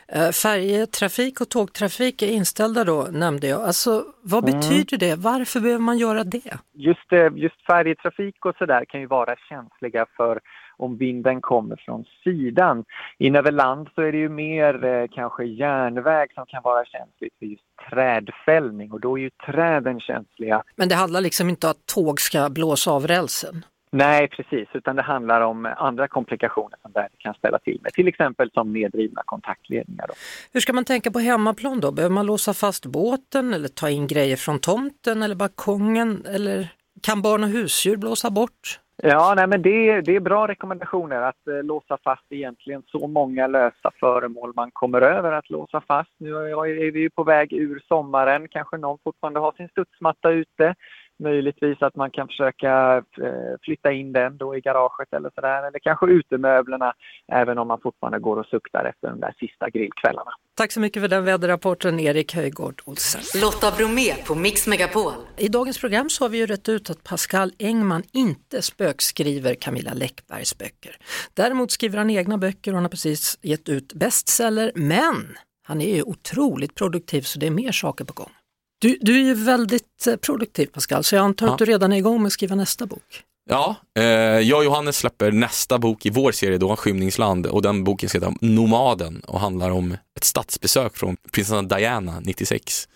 Eh, 0.08 0.30
Färjetrafik 0.30 1.40
och 1.40 1.48
tågtrafik 1.48 2.22
är 2.22 2.26
inställda 2.26 2.84
då, 2.84 3.08
nämnde 3.12 3.46
jag. 3.46 3.60
Alltså, 3.62 4.04
vad 4.22 4.48
Mm. 4.48 4.60
betyder 4.60 4.96
det? 4.98 5.14
Varför 5.18 5.60
behöver 5.60 5.82
man 5.82 5.98
göra 5.98 6.24
det? 6.24 6.58
Just, 6.74 7.12
eh, 7.12 7.28
just 7.36 7.66
färjetrafik 7.66 8.44
och 8.46 8.54
sådär 8.58 8.84
kan 8.88 9.00
ju 9.00 9.06
vara 9.06 9.36
känsliga 9.48 10.06
för 10.16 10.40
om 10.76 10.96
vinden 10.98 11.40
kommer 11.40 11.76
från 11.84 12.04
sidan. 12.24 12.84
In 13.18 13.36
över 13.36 13.52
land 13.52 13.88
så 13.94 14.02
är 14.02 14.12
det 14.12 14.18
ju 14.18 14.28
mer 14.28 14.84
eh, 14.84 15.06
kanske 15.10 15.44
järnväg 15.44 16.26
som 16.34 16.46
kan 16.46 16.62
vara 16.62 16.84
känsligt 16.84 17.34
för 17.38 17.46
just 17.46 17.62
trädfällning 17.90 18.92
och 18.92 19.00
då 19.00 19.18
är 19.18 19.22
ju 19.22 19.30
träden 19.46 20.00
känsliga. 20.00 20.62
Men 20.76 20.88
det 20.88 20.94
handlar 20.94 21.20
liksom 21.20 21.48
inte 21.48 21.66
om 21.66 21.70
att 21.70 21.86
tåg 21.94 22.20
ska 22.20 22.48
blåsa 22.50 22.90
av 22.90 23.06
rälsen. 23.06 23.64
Nej, 23.90 24.28
precis, 24.28 24.68
utan 24.72 24.96
det 24.96 25.02
handlar 25.02 25.40
om 25.40 25.74
andra 25.76 26.08
komplikationer 26.08 26.78
som 26.82 26.92
det 26.92 27.08
kan 27.18 27.34
ställa 27.34 27.58
till 27.58 27.78
med, 27.82 27.92
till 27.92 28.08
exempel 28.08 28.50
som 28.50 28.72
nedrivna 28.72 29.22
kontaktledningar. 29.24 30.06
Då. 30.08 30.14
Hur 30.52 30.60
ska 30.60 30.72
man 30.72 30.84
tänka 30.84 31.10
på 31.10 31.18
hemmaplan 31.18 31.80
då? 31.80 31.92
Behöver 31.92 32.14
man 32.14 32.26
låsa 32.26 32.54
fast 32.54 32.86
båten 32.86 33.54
eller 33.54 33.68
ta 33.68 33.90
in 33.90 34.06
grejer 34.06 34.36
från 34.36 34.58
tomten 34.58 35.22
eller 35.22 35.34
balkongen? 35.34 36.26
Eller 36.26 36.68
kan 37.02 37.22
barn 37.22 37.44
och 37.44 37.50
husdjur 37.50 37.96
blåsa 37.96 38.30
bort? 38.30 38.80
Ja, 39.02 39.34
nej, 39.36 39.46
men 39.46 39.62
det, 39.62 40.00
det 40.00 40.16
är 40.16 40.20
bra 40.20 40.48
rekommendationer 40.48 41.22
att 41.22 41.48
eh, 41.48 41.62
låsa 41.62 41.98
fast 42.04 42.24
egentligen 42.30 42.82
så 42.86 43.06
många 43.06 43.46
lösa 43.46 43.90
föremål 44.00 44.52
man 44.56 44.70
kommer 44.70 45.00
över 45.00 45.32
att 45.32 45.50
låsa 45.50 45.80
fast. 45.80 46.10
Nu 46.18 46.36
är 46.36 46.66
är 46.66 46.90
vi 46.90 47.00
ju 47.00 47.10
på 47.10 47.24
väg 47.24 47.52
ur 47.52 47.82
sommaren, 47.88 48.48
kanske 48.48 48.76
någon 48.76 48.98
fortfarande 49.04 49.40
har 49.40 49.52
sin 49.52 49.68
studsmatta 49.68 50.30
ute. 50.30 50.74
Möjligtvis 51.18 51.82
att 51.82 51.96
man 51.96 52.10
kan 52.10 52.26
försöka 52.28 52.96
eh, 52.96 53.54
flytta 53.62 53.92
in 53.92 54.12
den 54.12 54.36
då 54.36 54.56
i 54.56 54.60
garaget 54.60 55.12
eller 55.12 55.30
sådär. 55.34 55.66
Eller 55.68 55.78
kanske 55.78 56.06
utemöblerna, 56.06 56.92
även 57.32 57.58
om 57.58 57.68
man 57.68 57.80
fortfarande 57.80 58.18
går 58.18 58.36
och 58.36 58.46
suktar 58.46 58.84
efter 58.84 59.08
de 59.08 59.20
där 59.20 59.34
sista 59.38 59.70
grillkvällarna. 59.70 60.30
Tack 60.54 60.72
så 60.72 60.80
mycket 60.80 61.02
för 61.02 61.08
den 61.08 61.24
väderrapporten 61.24 62.00
Erik 62.00 62.34
Höjgård 62.34 62.82
Olsen. 62.84 63.20
Lotta 63.42 63.76
Bromé 63.76 64.14
på 64.26 64.34
Mix 64.34 64.66
Megapol. 64.66 65.12
I 65.36 65.48
dagens 65.48 65.80
program 65.80 66.10
så 66.10 66.24
har 66.24 66.28
vi 66.28 66.38
ju 66.38 66.46
rätt 66.46 66.68
ut 66.68 66.90
att 66.90 67.04
Pascal 67.04 67.52
Engman 67.58 68.02
inte 68.12 68.62
spökskriver 68.62 69.54
Camilla 69.54 69.92
Läckbergs 69.94 70.58
böcker. 70.58 70.96
Däremot 71.34 71.70
skriver 71.70 71.98
han 71.98 72.10
egna 72.10 72.38
böcker 72.38 72.70
och 72.70 72.74
han 72.74 72.84
har 72.84 72.90
precis 72.90 73.38
gett 73.42 73.68
ut 73.68 73.92
bestseller, 73.92 74.72
men 74.74 75.36
han 75.62 75.80
är 75.80 75.96
ju 75.96 76.02
otroligt 76.02 76.74
produktiv 76.74 77.20
så 77.20 77.38
det 77.38 77.46
är 77.46 77.50
mer 77.50 77.72
saker 77.72 78.04
på 78.04 78.12
gång. 78.12 78.30
Du, 78.78 78.98
du 79.00 79.14
är 79.20 79.24
ju 79.24 79.34
väldigt 79.34 80.06
eh, 80.06 80.16
produktiv 80.16 80.66
Pascal, 80.66 81.04
så 81.04 81.14
jag 81.14 81.22
antar 81.24 81.46
Ja. 81.46 81.52
att 81.52 81.58
du 81.58 81.64
redan 81.64 81.92
är 81.92 81.96
igång 81.96 82.22
med 82.22 82.26
att 82.26 82.32
skriva 82.32 82.54
nästa 82.54 82.86
bok. 82.86 83.22
Ja, 83.50 83.74
eh, 83.98 84.04
jag 84.04 84.58
och 84.58 84.64
Johannes 84.64 84.96
släpper 84.96 85.32
nästa 85.32 85.78
bok 85.78 86.06
i 86.06 86.10
vår 86.10 86.32
serie 86.32 86.58
då, 86.58 86.76
Skymningsland, 86.76 87.46
och 87.46 87.62
den 87.62 87.84
boken 87.84 88.08
heter 88.14 88.34
Nomaden 88.40 89.20
och 89.26 89.40
handlar 89.40 89.70
om 89.70 89.96
ett 90.16 90.24
statsbesök 90.24 90.96
från 90.96 91.16
prinsessan 91.32 91.68
Diana 91.68 92.20
96, 92.20 92.88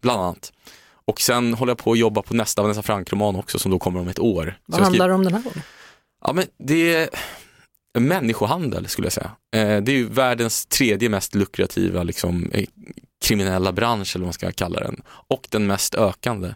bland 0.00 0.20
annat. 0.20 0.52
Och 1.04 1.20
sen 1.20 1.54
håller 1.54 1.70
jag 1.70 1.78
på 1.78 1.92
att 1.92 1.98
jobba 1.98 2.22
på 2.22 2.34
nästa 2.34 2.62
Vanessa 2.62 2.82
Frank-roman 2.82 3.36
också 3.36 3.58
som 3.58 3.70
då 3.70 3.78
kommer 3.78 4.00
om 4.00 4.08
ett 4.08 4.18
år. 4.18 4.58
Vad 4.66 4.80
handlar 4.80 5.08
det 5.08 5.14
om 5.14 5.24
den 5.24 5.34
här 5.34 5.42
gången? 5.42 5.62
Ja, 6.24 6.32
men 6.32 6.44
det 6.58 6.94
är 6.94 7.08
människohandel 8.00 8.88
skulle 8.88 9.06
jag 9.06 9.12
säga. 9.12 9.30
Eh, 9.54 9.82
det 9.82 9.92
är 9.92 9.96
ju 9.96 10.08
världens 10.08 10.66
tredje 10.66 11.08
mest 11.08 11.34
lukrativa 11.34 12.02
liksom, 12.02 12.50
eh, 12.52 12.64
kriminella 13.24 13.72
bransch 13.72 14.16
eller 14.16 14.22
vad 14.22 14.26
man 14.26 14.32
ska 14.32 14.52
kalla 14.52 14.80
den. 14.80 15.02
Och 15.06 15.46
den 15.50 15.66
mest 15.66 15.94
ökande. 15.94 16.54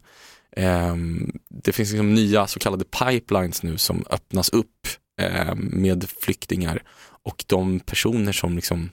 Ehm, 0.56 1.32
det 1.48 1.72
finns 1.72 1.90
liksom 1.90 2.14
nya 2.14 2.46
så 2.46 2.58
kallade 2.58 2.84
pipelines 2.84 3.62
nu 3.62 3.78
som 3.78 4.04
öppnas 4.10 4.48
upp 4.48 4.86
ehm, 5.20 5.58
med 5.72 6.08
flyktingar 6.20 6.82
och 7.24 7.44
de 7.46 7.80
personer 7.80 8.32
som 8.32 8.56
liksom 8.56 8.90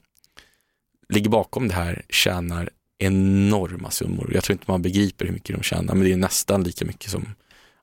ligger 1.10 1.30
bakom 1.30 1.68
det 1.68 1.74
här 1.74 2.06
tjänar 2.10 2.70
enorma 2.98 3.92
summor. 3.92 4.32
Jag 4.34 4.44
tror 4.44 4.54
inte 4.54 4.72
man 4.72 4.82
begriper 4.82 5.26
hur 5.26 5.34
mycket 5.34 5.56
de 5.56 5.64
tjänar 5.64 5.96
men 5.96 6.04
det 6.04 6.14
är 6.14 6.18
nästan 6.18 6.64
lika 6.64 6.86
mycket 6.86 7.12
som 7.12 7.36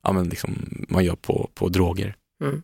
ja, 0.03 0.11
men 0.11 0.29
liksom 0.29 0.85
man 0.89 1.05
gör 1.05 1.15
på, 1.15 1.49
på 1.53 1.69
droger. 1.69 2.15
Mm. 2.43 2.63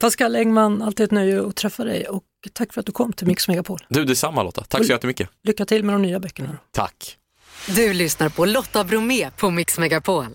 Pascal 0.00 0.36
Engman, 0.36 0.82
alltid 0.82 1.04
ett 1.04 1.10
nöje 1.10 1.46
att 1.46 1.56
träffa 1.56 1.84
dig 1.84 2.08
och 2.08 2.24
tack 2.52 2.72
för 2.72 2.80
att 2.80 2.86
du 2.86 2.92
kom 2.92 3.12
till 3.12 3.26
Mix 3.26 3.48
Megapol. 3.48 3.86
Du, 3.88 4.04
detsamma 4.04 4.42
Lotta. 4.42 4.64
Tack 4.64 4.86
så 4.86 4.92
jättemycket. 4.92 5.28
Lycka 5.42 5.66
till 5.66 5.84
med 5.84 5.94
de 5.94 6.02
nya 6.02 6.20
böckerna. 6.20 6.58
Tack. 6.70 7.18
Du 7.66 7.92
lyssnar 7.92 8.28
på 8.28 8.44
Lotta 8.44 8.84
Bromé 8.84 9.30
på 9.30 9.50
Mix 9.50 9.78
Megapol. 9.78 10.26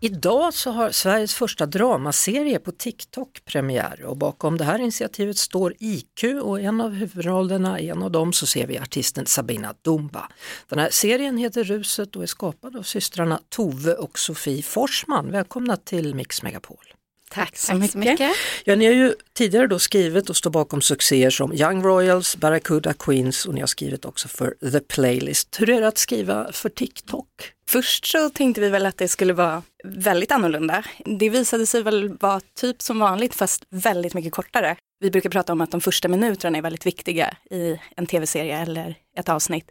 Idag 0.00 0.54
så 0.54 0.70
har 0.70 0.90
Sveriges 0.90 1.34
första 1.34 1.66
dramaserie 1.66 2.58
på 2.58 2.72
TikTok 2.72 3.44
premiär 3.44 4.04
och 4.04 4.16
bakom 4.16 4.58
det 4.58 4.64
här 4.64 4.78
initiativet 4.78 5.38
står 5.38 5.74
IQ 5.78 6.24
och 6.42 6.60
en 6.60 6.80
av 6.80 6.90
huvudrollerna, 6.90 7.78
en 7.78 8.02
av 8.02 8.10
dem 8.10 8.32
så 8.32 8.46
ser 8.46 8.66
vi 8.66 8.78
artisten 8.78 9.26
Sabina 9.26 9.74
Dumba. 9.82 10.28
Den 10.68 10.78
här 10.78 10.90
serien 10.90 11.36
heter 11.36 11.64
Ruset 11.64 12.16
och 12.16 12.22
är 12.22 12.26
skapad 12.26 12.76
av 12.76 12.82
systrarna 12.82 13.40
Tove 13.48 13.94
och 13.94 14.18
Sofie 14.18 14.62
Forsman. 14.62 15.30
Välkomna 15.30 15.76
till 15.76 16.14
Mix 16.14 16.42
Megapol. 16.42 16.84
Tack 17.30 17.56
så 17.56 17.74
mycket. 17.74 18.20
Ja, 18.64 18.76
ni 18.76 18.86
har 18.86 18.92
ju 18.92 19.14
tidigare 19.32 19.66
då 19.66 19.78
skrivit 19.78 20.30
och 20.30 20.36
står 20.36 20.50
bakom 20.50 20.82
succéer 20.82 21.30
som 21.30 21.52
Young 21.52 21.82
Royals, 21.82 22.36
Barracuda 22.36 22.92
Queens 22.92 23.46
och 23.46 23.54
ni 23.54 23.60
har 23.60 23.66
skrivit 23.66 24.04
också 24.04 24.28
för 24.28 24.70
The 24.70 24.80
Playlist. 24.80 25.56
Hur 25.60 25.70
är 25.70 25.80
det 25.80 25.88
att 25.88 25.98
skriva 25.98 26.52
för 26.52 26.68
TikTok? 26.68 27.26
Först 27.68 28.06
så 28.06 28.30
tänkte 28.30 28.60
vi 28.60 28.68
väl 28.68 28.86
att 28.86 28.98
det 28.98 29.08
skulle 29.08 29.32
vara 29.32 29.62
väldigt 29.84 30.32
annorlunda. 30.32 30.84
Det 31.04 31.28
visade 31.28 31.66
sig 31.66 31.82
väl 31.82 32.16
vara 32.20 32.40
typ 32.60 32.82
som 32.82 32.98
vanligt 32.98 33.34
fast 33.34 33.62
väldigt 33.70 34.14
mycket 34.14 34.32
kortare. 34.32 34.76
Vi 35.00 35.10
brukar 35.10 35.30
prata 35.30 35.52
om 35.52 35.60
att 35.60 35.70
de 35.70 35.80
första 35.80 36.08
minuterna 36.08 36.58
är 36.58 36.62
väldigt 36.62 36.86
viktiga 36.86 37.36
i 37.50 37.80
en 37.96 38.06
tv-serie 38.06 38.58
eller 38.58 38.94
ett 39.18 39.28
avsnitt. 39.28 39.70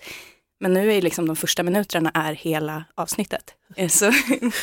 Men 0.63 0.73
nu 0.73 0.93
är 0.93 1.01
liksom 1.01 1.27
de 1.27 1.35
första 1.35 1.63
minuterna 1.63 2.11
är 2.13 2.33
hela 2.33 2.83
avsnittet. 2.95 3.53
Så, 3.89 4.11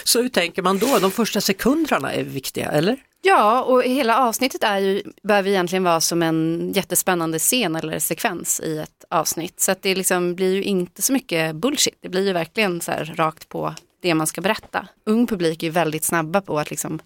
Så 0.04 0.23
hur 0.23 0.28
tänker 0.28 0.62
man 0.62 0.78
då? 0.78 0.99
De 0.99 1.11
första 1.11 1.40
sekunderna 1.40 2.12
är 2.12 2.23
viktiga, 2.23 2.71
eller? 2.71 2.97
Ja, 3.23 3.62
och 3.62 3.83
hela 3.83 4.19
avsnittet 4.19 4.62
är 4.64 4.78
ju, 4.78 5.02
behöver 5.23 5.50
egentligen 5.50 5.85
vara 5.85 6.00
som 6.00 6.23
en 6.23 6.73
jättespännande 6.75 7.38
scen 7.38 7.76
eller 7.76 7.99
sekvens 7.99 8.61
i 8.61 8.78
ett 8.78 9.04
avsnitt. 9.11 9.61
Så 9.61 9.73
att 9.73 9.83
det 9.83 9.95
liksom 9.95 10.35
blir 10.35 10.54
ju 10.54 10.62
inte 10.62 11.02
så 11.02 11.12
mycket 11.12 11.57
bullshit. 11.57 11.99
Det 12.00 12.09
blir 12.09 12.26
ju 12.26 12.33
verkligen 12.33 12.80
så 12.80 12.90
här 12.90 13.14
rakt 13.16 13.49
på 13.49 13.75
det 14.02 14.14
man 14.14 14.26
ska 14.26 14.40
berätta. 14.40 14.88
Ung 15.07 15.26
publik 15.26 15.62
är 15.62 15.66
ju 15.66 15.71
väldigt 15.71 16.04
snabba 16.04 16.40
på 16.40 16.59
att 16.59 16.71
liksom 16.71 17.00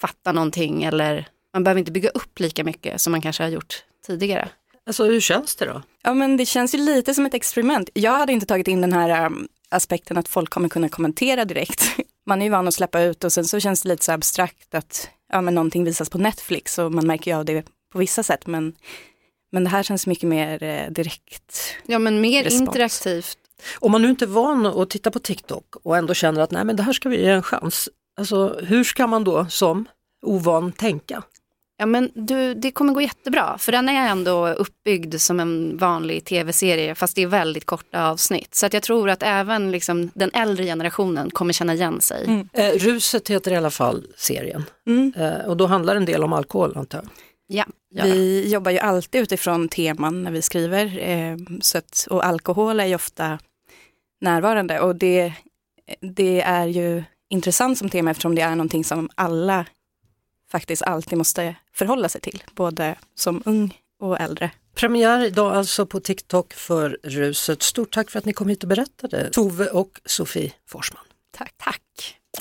fatta 0.00 0.32
någonting 0.32 0.84
eller 0.84 1.28
man 1.52 1.64
behöver 1.64 1.78
inte 1.78 1.92
bygga 1.92 2.08
upp 2.08 2.40
lika 2.40 2.64
mycket 2.64 3.00
som 3.00 3.10
man 3.10 3.22
kanske 3.22 3.42
har 3.42 3.50
gjort 3.50 3.84
tidigare. 4.06 4.48
Alltså 4.86 5.04
hur 5.04 5.20
känns 5.20 5.56
det 5.56 5.64
då? 5.64 5.82
ja 6.02 6.14
men 6.14 6.36
det 6.36 6.46
känns 6.46 6.74
ju 6.74 6.78
lite 6.78 7.14
som 7.14 7.26
ett 7.26 7.34
experiment. 7.34 7.90
Jag 7.94 8.18
hade 8.18 8.32
inte 8.32 8.46
tagit 8.46 8.68
in 8.68 8.80
den 8.80 8.92
här 8.92 9.26
um, 9.26 9.48
aspekten 9.68 10.16
att 10.16 10.28
folk 10.28 10.50
kommer 10.50 10.68
kunna 10.68 10.88
kommentera 10.88 11.44
direkt. 11.44 11.84
Man 12.26 12.42
är 12.42 12.46
ju 12.46 12.50
van 12.50 12.68
att 12.68 12.74
släppa 12.74 13.00
ut 13.02 13.24
och 13.24 13.32
sen 13.32 13.44
så 13.44 13.60
känns 13.60 13.82
det 13.82 13.88
lite 13.88 14.04
så 14.04 14.12
abstrakt 14.12 14.74
att 14.74 15.08
ja, 15.32 15.40
men 15.40 15.54
någonting 15.54 15.84
visas 15.84 16.10
på 16.10 16.18
Netflix 16.18 16.78
och 16.78 16.92
man 16.92 17.06
märker 17.06 17.30
ju 17.30 17.36
av 17.36 17.44
det 17.44 17.62
på 17.92 17.98
vissa 17.98 18.22
sätt 18.22 18.46
men, 18.46 18.72
men 19.52 19.64
det 19.64 19.70
här 19.70 19.82
känns 19.82 20.06
mycket 20.06 20.28
mer 20.28 20.62
eh, 20.62 20.90
direkt. 20.90 21.74
Ja, 21.86 21.98
men 21.98 22.20
mer 22.20 22.44
Respons. 22.44 22.68
interaktivt. 22.68 23.38
Om 23.78 23.92
man 23.92 24.02
nu 24.02 24.10
inte 24.10 24.24
är 24.24 24.26
van 24.26 24.66
att 24.66 24.90
titta 24.90 25.10
på 25.10 25.18
TikTok 25.18 25.76
och 25.82 25.96
ändå 25.96 26.14
känner 26.14 26.40
att 26.40 26.50
nej 26.50 26.64
men 26.64 26.76
det 26.76 26.82
här 26.82 26.92
ska 26.92 27.08
vi 27.08 27.22
ge 27.22 27.30
en 27.30 27.42
chans. 27.42 27.88
Alltså 28.18 28.58
hur 28.62 28.84
ska 28.84 29.06
man 29.06 29.24
då 29.24 29.46
som 29.48 29.88
ovan 30.26 30.72
tänka? 30.72 31.22
Ja 31.78 31.86
men 31.86 32.10
du, 32.14 32.54
det 32.54 32.70
kommer 32.70 32.92
gå 32.92 33.00
jättebra 33.00 33.58
för 33.58 33.72
den 33.72 33.88
är 33.88 34.08
ändå 34.08 34.48
uppbyggd 34.48 35.14
som 35.20 35.40
en 35.40 35.76
vanlig 35.76 36.24
tv-serie 36.24 36.94
fast 36.94 37.16
det 37.16 37.22
är 37.22 37.26
väldigt 37.26 37.64
korta 37.64 38.08
avsnitt. 38.08 38.54
Så 38.54 38.66
att 38.66 38.72
jag 38.72 38.82
tror 38.82 39.10
att 39.10 39.22
även 39.22 39.70
liksom, 39.70 40.10
den 40.14 40.30
äldre 40.34 40.64
generationen 40.64 41.30
kommer 41.30 41.52
känna 41.52 41.74
igen 41.74 42.00
sig. 42.00 42.24
Mm. 42.26 42.48
Eh, 42.52 42.70
Ruset 42.72 43.28
heter 43.30 43.52
i 43.52 43.56
alla 43.56 43.70
fall 43.70 44.06
serien 44.16 44.64
Mm. 44.86 45.12
eh, 45.16 45.46
och 45.46 45.56
då 45.56 45.66
handlar 45.66 45.96
en 45.96 46.04
del 46.04 46.24
om 46.24 46.32
alkohol 46.32 46.76
antar 46.76 46.98
jag. 46.98 47.08
Ja. 47.48 48.04
Vi 48.04 48.48
jobbar 48.52 48.70
ju 48.70 48.78
alltid 48.78 49.20
utifrån 49.20 49.68
teman 49.68 50.22
när 50.22 50.30
vi 50.30 50.42
skriver 50.42 51.08
eh, 51.08 51.36
så 51.60 51.78
att, 51.78 52.06
och 52.10 52.26
alkohol 52.26 52.80
är 52.80 52.86
ju 52.86 52.94
ofta 52.94 53.38
närvarande 54.20 54.80
och 54.80 54.96
det, 54.96 55.32
det 56.00 56.40
är 56.40 56.66
ju 56.66 57.04
intressant 57.30 57.78
som 57.78 57.88
tema 57.90 58.10
eftersom 58.10 58.34
det 58.34 58.42
är 58.42 58.50
någonting 58.50 58.84
som 58.84 59.08
alla 59.14 59.64
faktiskt 60.50 60.82
alltid 60.82 61.18
måste 61.18 61.56
förhålla 61.72 62.08
sig 62.08 62.20
till, 62.20 62.42
både 62.54 62.94
som 63.14 63.42
ung 63.44 63.80
och 64.00 64.20
äldre. 64.20 64.50
Premiär 64.74 65.24
idag 65.24 65.56
alltså 65.56 65.86
på 65.86 66.00
TikTok 66.00 66.52
för 66.52 66.98
Ruset. 67.02 67.62
Stort 67.62 67.94
tack 67.94 68.10
för 68.10 68.18
att 68.18 68.24
ni 68.24 68.32
kom 68.32 68.48
hit 68.48 68.62
och 68.62 68.68
berättade. 68.68 69.30
Tove 69.30 69.66
och 69.66 70.00
Sofie 70.04 70.52
Forsman. 70.68 71.04
Tack. 71.36 71.54
Tack. 71.56 71.82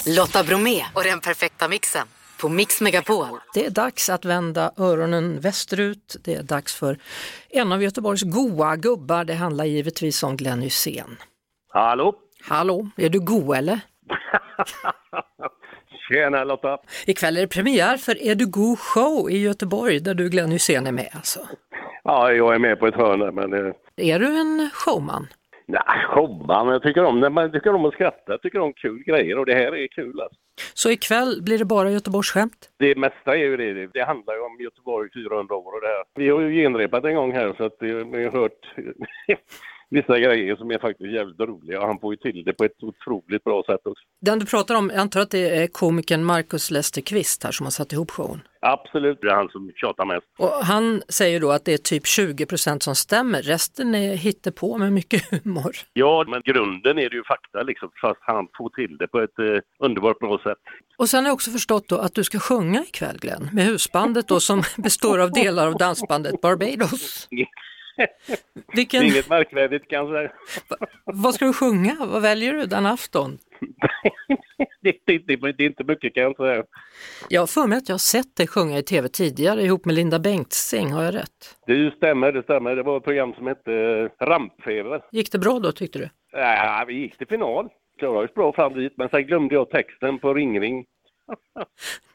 Lotta 0.05 0.43
Bromé 0.43 0.85
och 0.93 1.03
den 1.03 1.19
perfekta 1.19 1.67
mixen 1.67 2.07
på 2.41 2.49
Mix 2.49 2.81
Megapol. 2.81 3.27
Det 3.53 3.65
är 3.65 3.69
dags 3.69 4.09
att 4.09 4.25
vända 4.25 4.71
öronen 4.77 5.39
västerut. 5.39 6.15
Det 6.23 6.35
är 6.35 6.43
dags 6.43 6.75
för 6.75 6.99
en 7.49 7.71
av 7.71 7.83
Göteborgs 7.83 8.23
goa 8.23 8.75
gubbar. 8.75 9.23
Det 9.23 9.33
handlar 9.33 9.65
givetvis 9.65 10.23
om 10.23 10.37
Glenn 10.37 10.61
Hysén. 10.61 11.17
Hallå? 11.69 12.15
Hallå, 12.43 12.89
är 12.97 13.09
du 13.09 13.19
go 13.19 13.53
eller? 13.53 13.79
Tjena 16.09 16.43
Lotta! 16.43 16.77
Ikväll 17.07 17.37
är 17.37 17.41
det 17.41 17.47
premiär 17.47 17.97
för 17.97 18.23
Är 18.23 18.35
du 18.35 18.45
god 18.47 18.79
show 18.79 19.29
i 19.31 19.37
Göteborg 19.37 19.99
där 19.99 20.13
du 20.13 20.29
Glenn 20.29 20.51
Hysén 20.51 20.87
är 20.87 20.91
med 20.91 21.09
alltså. 21.13 21.39
Ja, 22.03 22.31
jag 22.31 22.55
är 22.55 22.59
med 22.59 22.79
på 22.79 22.87
ett 22.87 22.95
hörn 22.95 23.19
där, 23.19 23.31
men... 23.31 23.53
Eh, 23.53 23.73
Är 23.97 24.19
du 24.19 24.39
en 24.39 24.69
showman? 24.73 25.27
nej, 25.67 26.05
showman. 26.09 26.67
Jag 26.67 26.83
tycker 26.83 27.03
om, 27.03 27.33
man 27.33 27.51
tycker 27.51 27.75
om 27.75 27.85
att 27.85 27.93
skratta. 27.93 28.31
Jag 28.31 28.41
tycker 28.41 28.59
om 28.59 28.73
kul 28.73 29.03
grejer 29.03 29.37
och 29.39 29.45
det 29.45 29.53
här 29.53 29.75
är 29.75 29.87
kul 29.87 30.21
alltså. 30.21 30.39
Så 30.73 30.91
ikväll 30.91 31.41
blir 31.41 31.57
det 31.57 31.65
bara 31.65 31.91
Göteborgsskämt? 31.91 32.69
Det 32.79 32.95
mesta 32.97 33.31
är 33.35 33.39
ju 33.39 33.57
det. 33.57 33.87
Det 33.93 34.03
handlar 34.03 34.33
ju 34.33 34.39
om 34.39 34.57
Göteborg 34.59 35.09
400 35.13 35.55
år 35.55 35.73
och 35.75 35.81
det 35.81 35.87
här. 35.87 36.03
Vi 36.15 36.29
har 36.29 36.41
ju 36.41 36.63
genrepat 36.63 37.03
en 37.05 37.15
gång 37.15 37.31
här 37.33 37.53
så 37.57 37.63
att 37.63 37.79
det, 37.79 38.03
vi 38.03 38.23
har 38.23 38.31
hört 38.31 38.73
vissa 39.89 40.19
grejer 40.19 40.55
som 40.55 40.71
är 40.71 40.79
faktiskt 40.79 41.13
jävligt 41.13 41.39
roliga 41.39 41.81
och 41.81 41.87
han 41.87 41.99
får 41.99 42.13
ju 42.13 42.17
till 42.17 42.43
det 42.43 42.53
på 42.53 42.63
ett 42.63 42.83
otroligt 42.83 43.43
bra 43.43 43.63
sätt 43.63 43.81
också. 43.83 44.03
Den 44.21 44.39
du 44.39 44.45
pratar 44.45 44.75
om, 44.75 44.89
jag 44.89 44.99
antar 44.99 45.19
att 45.19 45.31
det 45.31 45.49
är 45.49 45.67
komikern 45.67 46.23
Marcus 46.23 46.71
Lesterqvist 46.71 47.43
här 47.43 47.51
som 47.51 47.65
har 47.65 47.71
satt 47.71 47.93
ihop 47.93 48.11
showen. 48.11 48.41
Absolut, 48.59 49.21
det 49.21 49.27
är 49.27 49.35
han 49.35 49.49
som 49.49 49.71
tjatar 49.75 50.05
mest. 50.05 50.27
Och 50.37 50.49
han 50.49 51.01
säger 51.09 51.39
då 51.39 51.51
att 51.51 51.65
det 51.65 51.73
är 51.73 51.77
typ 51.77 52.03
20% 52.03 52.79
som 52.79 52.95
stämmer, 52.95 53.41
resten 53.41 53.95
är 53.95 54.15
hittepå 54.15 54.77
med 54.77 54.93
mycket 54.93 55.31
humor. 55.43 55.75
Ja, 55.93 56.25
men 56.27 56.41
grunden 56.45 56.97
är 56.97 57.09
det 57.09 57.15
ju 57.15 57.23
fakta 57.23 57.63
liksom, 57.63 57.91
fast 58.01 58.19
han 58.21 58.47
får 58.57 58.69
till 58.69 58.97
det 58.97 59.07
på 59.07 59.19
ett 59.19 59.39
eh, 59.39 59.85
underbart 59.85 60.19
bra 60.19 60.39
sätt. 60.43 60.57
Och 60.97 61.09
sen 61.09 61.23
har 61.23 61.29
jag 61.29 61.33
också 61.33 61.51
förstått 61.51 61.87
då 61.87 61.97
att 61.97 62.13
du 62.13 62.23
ska 62.23 62.39
sjunga 62.39 62.83
ikväll 62.83 63.17
Glenn, 63.17 63.49
med 63.53 63.65
husbandet 63.65 64.27
då 64.27 64.39
som 64.39 64.63
består 64.77 65.19
av 65.19 65.31
delar 65.31 65.67
av 65.67 65.77
dansbandet 65.77 66.41
Barbados. 66.41 67.27
Vilken, 68.73 69.03
Inget 69.03 69.29
märkvärdigt 69.29 69.85
kanske. 69.89 70.31
vad 71.05 71.35
ska 71.35 71.45
du 71.45 71.53
sjunga? 71.53 71.95
Vad 71.99 72.21
väljer 72.21 72.53
du 72.53 72.65
den 72.65 72.85
afton? 72.85 73.37
det, 74.81 74.95
det, 75.05 75.17
det, 75.17 75.51
det 75.51 75.63
är 75.63 75.67
inte 75.67 75.83
mycket 75.83 76.13
kan 76.13 76.23
jag 76.23 76.37
säga. 76.37 76.63
Jag 77.29 77.41
har 77.41 77.47
för 77.47 77.67
mig 77.67 77.77
att 77.77 77.89
jag 77.89 77.93
har 77.93 77.99
sett 77.99 78.35
dig 78.35 78.47
sjunga 78.47 78.77
i 78.77 78.83
tv 78.83 79.07
tidigare 79.07 79.61
ihop 79.61 79.85
med 79.85 79.95
Linda 79.95 80.19
Bengtzing, 80.19 80.91
har 80.91 81.03
jag 81.03 81.15
rätt? 81.15 81.55
Det 81.67 81.93
stämmer, 81.97 82.31
det 82.31 82.43
stämmer. 82.43 82.75
Det 82.75 82.83
var 82.83 82.97
ett 82.97 83.03
program 83.03 83.33
som 83.33 83.47
hette 83.47 83.73
eh, 83.73 84.25
Rampfeber. 84.25 85.01
Gick 85.11 85.31
det 85.31 85.39
bra 85.39 85.59
då 85.59 85.71
tyckte 85.71 85.99
du? 85.99 86.09
Ja, 86.31 86.83
vi 86.87 86.93
gick 86.93 87.17
till 87.17 87.27
final. 87.27 87.69
Klarade 87.99 88.25
oss 88.25 88.33
bra 88.33 88.53
fram 88.53 88.73
dit, 88.73 88.93
men 88.97 89.09
sen 89.09 89.23
glömde 89.27 89.55
jag 89.55 89.69
texten 89.69 90.19
på 90.19 90.33
Ring 90.33 90.61
Ring. 90.61 90.85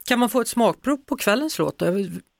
Kan 0.08 0.18
man 0.18 0.28
få 0.28 0.40
ett 0.40 0.48
smakprov 0.48 0.96
på 0.96 1.16
kvällens 1.16 1.58
låt 1.58 1.78
då? 1.78 1.86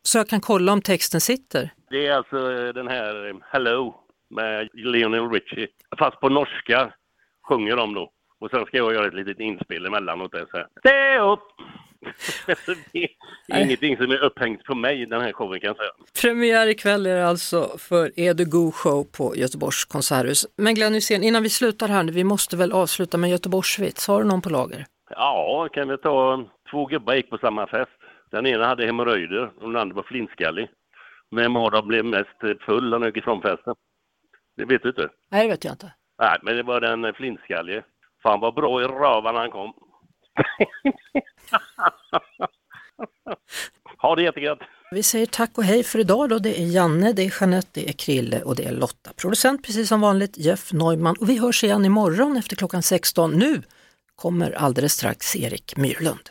Så 0.03 0.19
jag 0.19 0.29
kan 0.29 0.41
kolla 0.41 0.73
om 0.73 0.83
texten 0.83 1.21
sitter? 1.21 1.71
Det 1.91 2.07
är 2.07 2.13
alltså 2.13 2.53
eh, 2.53 2.75
den 2.75 2.89
här 2.89 3.29
eh, 3.29 3.35
Hello 3.53 3.95
med 4.31 4.69
Lionel 4.73 5.31
Richie. 5.31 5.69
Fast 5.99 6.21
på 6.21 6.29
norska 6.29 6.93
sjunger 7.49 7.77
de 7.77 7.95
då. 7.95 8.13
Och 8.41 8.51
sen 8.51 8.65
ska 8.67 8.77
jag 8.77 8.95
göra 8.95 9.07
ett 9.07 9.15
litet 9.15 9.41
inspel 9.41 9.87
emellanåt 9.87 10.33
där 10.33 10.47
så 10.51 10.57
här. 10.57 10.67
Stay 10.79 11.19
up! 11.19 11.41
det 12.93 13.09
är 13.55 13.63
ingenting 13.63 13.97
som 13.97 14.11
är 14.11 14.25
upphängt 14.25 14.65
på 14.65 14.75
mig 14.75 15.07
den 15.07 15.21
här 15.21 15.33
showen 15.33 15.61
kan 15.61 15.69
jag 15.69 15.77
säga. 15.77 15.91
Premiär 16.23 16.67
ikväll 16.67 17.07
är 17.07 17.17
det 17.17 17.29
alltså 17.29 17.79
för 17.79 18.21
Är 18.21 18.35
du 18.35 18.45
god 18.45 18.75
show 18.75 19.05
på 19.05 19.37
Göteborgs 19.37 19.85
konserthus. 19.85 20.47
Men 20.57 20.75
Glenn 20.75 20.95
Hysén, 20.95 21.23
innan 21.23 21.43
vi 21.43 21.49
slutar 21.49 21.89
här 21.89 22.03
nu, 22.03 22.13
vi 22.13 22.25
måste 22.25 22.57
väl 22.57 22.73
avsluta 22.73 23.19
med 23.19 23.31
Göteborgsvits. 23.31 24.09
Har 24.09 24.23
du 24.23 24.29
någon 24.29 24.43
på 24.43 24.51
lager? 24.51 24.87
Ja, 25.11 25.69
kan 25.73 25.89
vi 25.89 25.99
ta 25.99 26.45
två 26.71 26.87
gubbar 26.87 27.15
gick 27.15 27.31
på 27.31 27.39
samma 27.39 27.67
fest. 27.67 28.00
Den 28.31 28.47
ena 28.47 28.67
hade 28.67 28.87
hemorrojder 28.87 29.53
och 29.61 29.73
den 29.73 29.77
andra 29.81 29.97
var 29.97 30.03
flintskallig. 30.03 30.69
Vem 31.37 31.57
av 31.57 31.71
dem 31.71 31.89
blev 31.89 32.05
mest 32.05 32.61
full 32.61 32.95
och 32.95 33.07
gick 33.07 33.17
ifrån 33.17 33.43
festen? 33.43 33.75
Det 34.57 34.65
vet 34.65 34.83
du 34.83 34.89
inte? 34.89 35.09
Nej, 35.31 35.43
det 35.43 35.49
vet 35.49 35.65
jag 35.65 35.75
inte. 35.75 35.93
Nej, 36.19 36.39
men 36.43 36.57
det 36.57 36.63
var 36.63 36.81
den 36.81 37.15
flintskallige. 37.15 37.83
Fan 38.23 38.41
vad 38.41 38.55
bra 38.55 38.83
i 38.83 38.85
rövan 38.85 39.37
han 39.37 39.51
kom. 39.51 39.73
ha 43.99 44.17
det 44.17 44.23
jättegött! 44.23 44.59
Vi 44.91 45.03
säger 45.03 45.27
tack 45.27 45.59
och 45.59 45.65
hej 45.65 45.83
för 45.83 45.99
idag 45.99 46.29
då. 46.29 46.39
Det 46.39 46.61
är 46.61 46.67
Janne, 46.67 47.13
det 47.13 47.23
är 47.23 47.41
Jeanette, 47.41 47.69
det 47.73 47.89
är 47.89 47.93
Krille 47.93 48.43
och 48.43 48.57
det 48.57 48.65
är 48.65 48.73
Lotta. 48.73 49.11
Producent 49.17 49.67
precis 49.67 49.89
som 49.89 50.01
vanligt 50.01 50.39
Jeff 50.39 50.73
Neumann 50.73 51.17
och 51.21 51.29
vi 51.29 51.39
hörs 51.39 51.65
igen 51.65 51.85
imorgon 51.85 52.37
efter 52.37 52.57
klockan 52.57 52.83
16. 52.83 53.31
Nu 53.31 53.63
kommer 54.17 54.53
alldeles 54.53 54.93
strax 54.93 55.37
Erik 55.37 55.77
Myrlund. 55.77 56.31